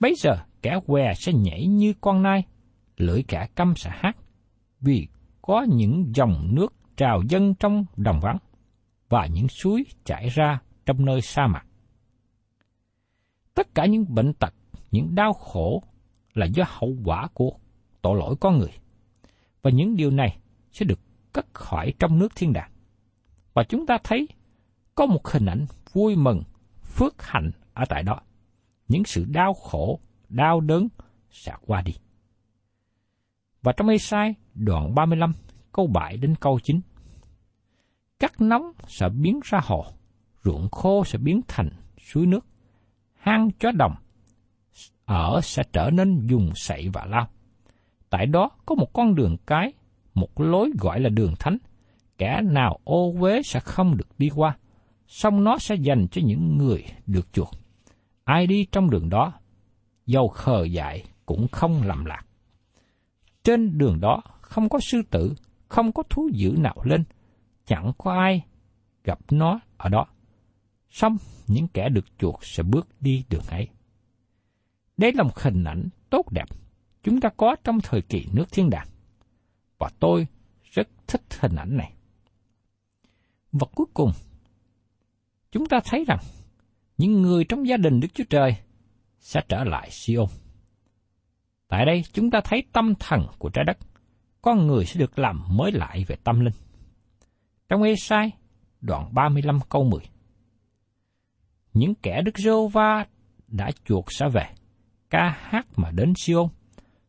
Bây 0.00 0.14
giờ 0.18 0.36
kẻ 0.62 0.80
què 0.86 1.14
sẽ 1.14 1.32
nhảy 1.32 1.66
như 1.66 1.92
con 2.00 2.22
nai, 2.22 2.44
lưỡi 2.96 3.22
kẻ 3.28 3.48
câm 3.54 3.76
sẽ 3.76 3.90
hát, 3.94 4.16
vì 4.80 5.08
có 5.42 5.66
những 5.68 6.12
dòng 6.14 6.48
nước 6.54 6.74
trào 6.96 7.22
dâng 7.28 7.54
trong 7.54 7.84
đồng 7.96 8.20
vắng, 8.20 8.38
và 9.08 9.26
những 9.26 9.48
suối 9.48 9.84
chảy 10.04 10.28
ra 10.28 10.60
trong 10.86 11.04
nơi 11.04 11.20
sa 11.20 11.46
mạc. 11.46 11.66
Tất 13.54 13.74
cả 13.74 13.86
những 13.86 14.14
bệnh 14.14 14.34
tật, 14.34 14.54
những 14.90 15.14
đau 15.14 15.32
khổ 15.32 15.82
là 16.34 16.46
do 16.46 16.64
hậu 16.66 16.96
quả 17.04 17.28
của 17.34 17.52
tội 18.02 18.18
lỗi 18.18 18.34
con 18.40 18.58
người. 18.58 18.72
Và 19.62 19.70
những 19.70 19.96
điều 19.96 20.10
này 20.10 20.38
sẽ 20.72 20.84
được 20.84 21.03
cất 21.34 21.46
khỏi 21.54 21.94
trong 21.98 22.18
nước 22.18 22.28
thiên 22.34 22.52
đàng. 22.52 22.70
Và 23.54 23.64
chúng 23.64 23.86
ta 23.86 23.98
thấy 24.04 24.28
có 24.94 25.06
một 25.06 25.28
hình 25.28 25.46
ảnh 25.46 25.66
vui 25.92 26.16
mừng, 26.16 26.42
phước 26.82 27.22
hạnh 27.22 27.50
ở 27.74 27.84
tại 27.88 28.02
đó. 28.02 28.20
Những 28.88 29.04
sự 29.04 29.24
đau 29.24 29.54
khổ, 29.54 30.00
đau 30.28 30.60
đớn 30.60 30.88
sẽ 31.30 31.52
qua 31.66 31.82
đi. 31.82 31.92
Và 33.62 33.72
trong 33.76 33.88
Ê-sai 33.88 34.34
đoạn 34.54 34.94
35 34.94 35.32
câu 35.72 35.86
7 35.86 36.16
đến 36.16 36.34
câu 36.40 36.60
9. 36.62 36.80
Cắt 38.18 38.40
nóng 38.40 38.72
sẽ 38.88 39.08
biến 39.08 39.40
ra 39.44 39.60
hồ, 39.64 39.86
ruộng 40.44 40.68
khô 40.70 41.04
sẽ 41.04 41.18
biến 41.18 41.40
thành 41.48 41.70
suối 41.98 42.26
nước, 42.26 42.46
hang 43.14 43.50
chó 43.50 43.70
đồng 43.72 43.94
ở 45.04 45.40
sẽ 45.42 45.62
trở 45.72 45.90
nên 45.90 46.26
dùng 46.26 46.50
sậy 46.54 46.88
và 46.92 47.04
lao. 47.04 47.28
Tại 48.10 48.26
đó 48.26 48.50
có 48.66 48.74
một 48.74 48.92
con 48.92 49.14
đường 49.14 49.36
cái, 49.46 49.72
một 50.14 50.40
lối 50.40 50.70
gọi 50.78 51.00
là 51.00 51.08
đường 51.08 51.34
thánh. 51.38 51.58
Kẻ 52.18 52.40
nào 52.44 52.78
ô 52.84 53.14
uế 53.20 53.42
sẽ 53.42 53.60
không 53.60 53.96
được 53.96 54.08
đi 54.18 54.28
qua, 54.34 54.56
song 55.08 55.44
nó 55.44 55.58
sẽ 55.58 55.74
dành 55.74 56.06
cho 56.10 56.22
những 56.24 56.56
người 56.56 56.84
được 57.06 57.32
chuộc. 57.32 57.50
Ai 58.24 58.46
đi 58.46 58.66
trong 58.72 58.90
đường 58.90 59.08
đó, 59.08 59.32
dầu 60.06 60.28
khờ 60.28 60.64
dại 60.64 61.04
cũng 61.26 61.48
không 61.52 61.82
lầm 61.82 62.04
lạc. 62.04 62.22
Trên 63.44 63.78
đường 63.78 64.00
đó 64.00 64.22
không 64.40 64.68
có 64.68 64.78
sư 64.90 65.02
tử, 65.10 65.34
không 65.68 65.92
có 65.92 66.02
thú 66.10 66.30
dữ 66.32 66.54
nào 66.58 66.76
lên, 66.84 67.04
chẳng 67.66 67.92
có 67.98 68.12
ai 68.12 68.44
gặp 69.04 69.18
nó 69.30 69.60
ở 69.76 69.88
đó. 69.88 70.06
Xong, 70.90 71.16
những 71.46 71.68
kẻ 71.68 71.88
được 71.88 72.04
chuộc 72.18 72.44
sẽ 72.44 72.62
bước 72.62 72.88
đi 73.00 73.24
đường 73.30 73.44
ấy. 73.48 73.68
Đây 74.96 75.12
là 75.12 75.22
một 75.22 75.38
hình 75.38 75.64
ảnh 75.64 75.88
tốt 76.10 76.32
đẹp 76.32 76.46
chúng 77.04 77.20
ta 77.20 77.28
có 77.36 77.56
trong 77.64 77.80
thời 77.80 78.02
kỳ 78.02 78.26
nước 78.32 78.44
thiên 78.52 78.70
đàng. 78.70 78.86
Và 79.84 79.90
tôi 80.00 80.26
rất 80.62 80.88
thích 81.06 81.22
hình 81.40 81.56
ảnh 81.56 81.76
này. 81.76 81.92
Và 83.52 83.66
cuối 83.74 83.86
cùng, 83.94 84.12
chúng 85.52 85.66
ta 85.66 85.80
thấy 85.84 86.04
rằng 86.04 86.18
những 86.98 87.22
người 87.22 87.44
trong 87.44 87.68
gia 87.68 87.76
đình 87.76 88.00
Đức 88.00 88.08
Chúa 88.14 88.24
Trời 88.30 88.56
sẽ 89.18 89.40
trở 89.48 89.64
lại 89.64 89.88
Siôn. 89.90 90.26
Tại 91.68 91.86
đây 91.86 92.02
chúng 92.12 92.30
ta 92.30 92.40
thấy 92.44 92.62
tâm 92.72 92.94
thần 92.94 93.26
của 93.38 93.48
trái 93.48 93.64
đất, 93.64 93.78
con 94.42 94.66
người 94.66 94.84
sẽ 94.84 95.00
được 95.00 95.18
làm 95.18 95.42
mới 95.48 95.72
lại 95.72 96.04
về 96.08 96.16
tâm 96.24 96.40
linh. 96.40 96.54
Trong 97.68 97.82
Ê-sai, 97.82 98.30
đoạn 98.80 99.14
35 99.14 99.58
câu 99.68 99.84
10. 99.84 100.00
Những 101.74 101.94
kẻ 101.94 102.22
Đức 102.22 102.38
Rô 102.38 102.68
Va 102.68 103.06
đã 103.48 103.70
chuộc 103.84 104.12
sẽ 104.12 104.28
về, 104.28 104.48
ca 105.10 105.36
hát 105.40 105.66
mà 105.76 105.90
đến 105.90 106.12
Siôn, 106.16 106.48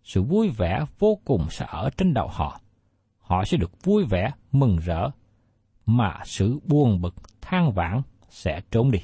sự 0.04 0.24
vui 0.24 0.50
vẻ 0.50 0.86
vô 1.00 1.20
cùng 1.26 1.48
sẽ 1.50 1.66
ở 1.70 1.90
trên 1.98 2.14
đầu 2.14 2.28
họ. 2.28 2.62
Họ 3.26 3.46
sẽ 3.46 3.58
được 3.58 3.84
vui 3.84 4.06
vẻ, 4.06 4.32
mừng 4.52 4.78
rỡ, 4.78 5.10
mà 5.86 6.20
sự 6.26 6.60
buồn 6.64 7.02
bực, 7.02 7.16
than 7.42 7.72
vãn 7.72 8.02
sẽ 8.30 8.62
trốn 8.72 8.92
đi. 8.92 9.00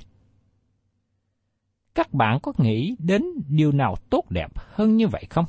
Các 1.96 2.14
bạn 2.14 2.40
có 2.44 2.54
nghĩ 2.58 2.96
đến 3.00 3.24
điều 3.48 3.72
nào 3.72 3.96
tốt 4.10 4.24
đẹp 4.30 4.52
hơn 4.56 4.98
như 4.98 5.08
vậy 5.08 5.26
không? 5.30 5.46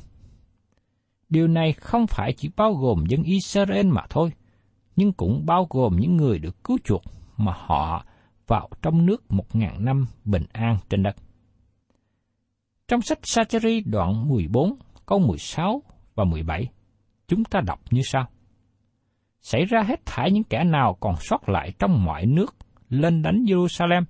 Điều 1.29 1.47
này 1.47 1.73
không 1.73 2.07
phải 2.07 2.33
chỉ 2.37 2.49
bao 2.55 2.73
gồm 2.73 3.03
dân 3.07 3.23
Israel 3.23 3.87
mà 3.87 4.01
thôi, 4.09 4.31
nhưng 4.95 5.13
cũng 5.13 5.45
bao 5.45 5.67
gồm 5.69 5.95
những 5.99 6.17
người 6.17 6.39
được 6.39 6.63
cứu 6.63 6.77
chuộc 6.83 7.01
mà 7.37 7.53
họ 7.55 8.05
vào 8.47 8.69
trong 8.81 9.05
nước 9.05 9.31
một 9.31 9.55
ngàn 9.55 9.85
năm 9.85 10.05
bình 10.25 10.45
an 10.51 10.77
trên 10.89 11.03
đất. 11.03 11.15
Trong 12.87 13.01
sách 13.01 13.19
Sacheri 13.23 13.81
đoạn 13.81 14.29
14 14.29 14.75
câu 15.05 15.19
16 15.19 15.81
và 16.15 16.23
17, 16.23 16.69
chúng 17.27 17.43
ta 17.43 17.61
đọc 17.61 17.79
như 17.91 18.01
sau. 18.03 18.27
Xảy 19.43 19.65
ra 19.65 19.83
hết 19.83 20.05
thảy 20.05 20.31
những 20.31 20.43
kẻ 20.43 20.63
nào 20.63 20.97
còn 20.99 21.15
sót 21.19 21.49
lại 21.49 21.71
trong 21.79 22.05
mọi 22.05 22.25
nước 22.25 22.55
lên 22.89 23.21
đánh 23.21 23.43
Jerusalem, 23.43 24.03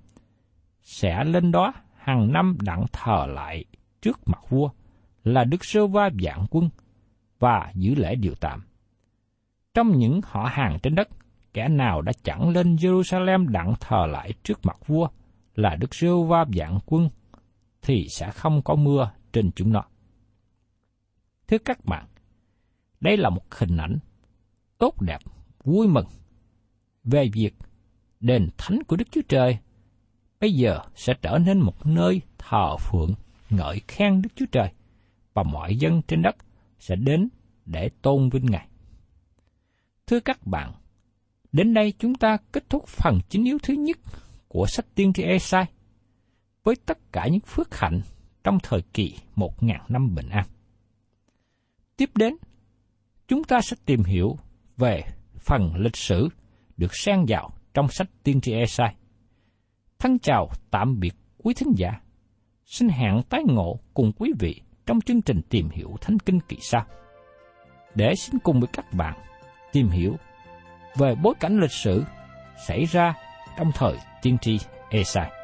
sẽ 0.82 1.24
lên 1.24 1.52
đó 1.52 1.72
hàng 1.96 2.32
năm 2.32 2.56
đặng 2.60 2.84
thờ 2.92 3.26
lại 3.28 3.64
trước 4.02 4.20
mặt 4.26 4.40
vua 4.48 4.68
là 5.24 5.44
Đức 5.44 5.64
Sơ 5.64 5.86
Va 5.86 6.10
Vạn 6.22 6.46
quân 6.50 6.70
và 7.38 7.72
giữ 7.74 7.94
lễ 7.94 8.14
điều 8.14 8.34
tạm. 8.34 8.64
Trong 9.74 9.98
những 9.98 10.20
họ 10.24 10.48
hàng 10.52 10.78
trên 10.82 10.94
đất, 10.94 11.08
kẻ 11.52 11.68
nào 11.68 12.02
đã 12.02 12.12
chẳng 12.22 12.48
lên 12.48 12.76
Jerusalem 12.76 13.48
đặng 13.48 13.74
thờ 13.80 14.06
lại 14.06 14.32
trước 14.42 14.60
mặt 14.66 14.76
vua 14.86 15.08
là 15.54 15.76
Đức 15.76 15.94
Sơ 15.94 16.22
Va 16.22 16.44
Vạn 16.54 16.78
quân 16.86 17.08
thì 17.82 18.06
sẽ 18.10 18.30
không 18.30 18.62
có 18.62 18.74
mưa 18.74 19.10
trên 19.32 19.50
chúng 19.52 19.72
nó. 19.72 19.82
Thưa 21.48 21.58
các 21.58 21.84
bạn, 21.84 22.06
đây 23.00 23.16
là 23.16 23.30
một 23.30 23.54
hình 23.54 23.76
ảnh 23.76 23.98
tốt 24.84 25.02
đẹp, 25.02 25.18
vui 25.64 25.88
mừng 25.88 26.06
về 27.04 27.28
việc 27.32 27.54
đền 28.20 28.48
thánh 28.58 28.82
của 28.82 28.96
Đức 28.96 29.04
Chúa 29.10 29.20
Trời 29.28 29.58
bây 30.40 30.52
giờ 30.52 30.78
sẽ 30.94 31.14
trở 31.22 31.38
nên 31.38 31.60
một 31.60 31.86
nơi 31.86 32.20
thờ 32.38 32.76
phượng 32.76 33.14
ngợi 33.50 33.80
khen 33.88 34.22
Đức 34.22 34.28
Chúa 34.36 34.46
Trời 34.52 34.72
và 35.34 35.42
mọi 35.42 35.76
dân 35.76 36.02
trên 36.02 36.22
đất 36.22 36.36
sẽ 36.78 36.96
đến 36.96 37.28
để 37.66 37.90
tôn 38.02 38.28
vinh 38.28 38.46
Ngài. 38.46 38.68
Thưa 40.06 40.20
các 40.20 40.46
bạn, 40.46 40.72
đến 41.52 41.74
đây 41.74 41.92
chúng 41.98 42.14
ta 42.14 42.36
kết 42.52 42.70
thúc 42.70 42.86
phần 42.86 43.18
chính 43.28 43.44
yếu 43.44 43.58
thứ 43.62 43.74
nhất 43.74 43.98
của 44.48 44.66
sách 44.66 44.86
tiên 44.94 45.12
tri 45.12 45.22
Esai 45.22 45.64
với 46.64 46.76
tất 46.86 46.98
cả 47.12 47.26
những 47.26 47.40
phước 47.40 47.74
hạnh 47.74 48.00
trong 48.44 48.58
thời 48.62 48.82
kỳ 48.92 49.18
một 49.34 49.62
ngàn 49.62 49.80
năm 49.88 50.14
bình 50.14 50.28
an. 50.28 50.46
Tiếp 51.96 52.10
đến, 52.14 52.36
chúng 53.28 53.44
ta 53.44 53.60
sẽ 53.60 53.76
tìm 53.86 54.04
hiểu 54.04 54.36
về 54.76 55.02
phần 55.38 55.74
lịch 55.76 55.96
sử 55.96 56.28
được 56.76 56.94
xen 56.96 57.24
vào 57.28 57.50
trong 57.74 57.88
sách 57.88 58.08
tiên 58.22 58.40
tri 58.40 58.52
Esai. 58.52 58.94
Thân 59.98 60.18
chào 60.18 60.48
tạm 60.70 61.00
biệt 61.00 61.14
quý 61.38 61.54
thính 61.54 61.72
giả. 61.76 62.00
Xin 62.64 62.88
hẹn 62.88 63.22
tái 63.28 63.40
ngộ 63.46 63.80
cùng 63.94 64.12
quý 64.12 64.32
vị 64.38 64.60
trong 64.86 65.00
chương 65.00 65.22
trình 65.22 65.40
tìm 65.50 65.68
hiểu 65.70 65.96
Thánh 66.00 66.18
Kinh 66.18 66.40
kỳ 66.40 66.56
sau. 66.60 66.86
Để 67.94 68.14
xin 68.14 68.38
cùng 68.38 68.60
với 68.60 68.68
các 68.72 68.92
bạn 68.92 69.18
tìm 69.72 69.88
hiểu 69.88 70.16
về 70.96 71.14
bối 71.22 71.34
cảnh 71.40 71.58
lịch 71.60 71.72
sử 71.72 72.04
xảy 72.66 72.84
ra 72.84 73.14
trong 73.58 73.70
thời 73.74 73.96
tiên 74.22 74.38
tri 74.38 74.58
Esai. 74.90 75.43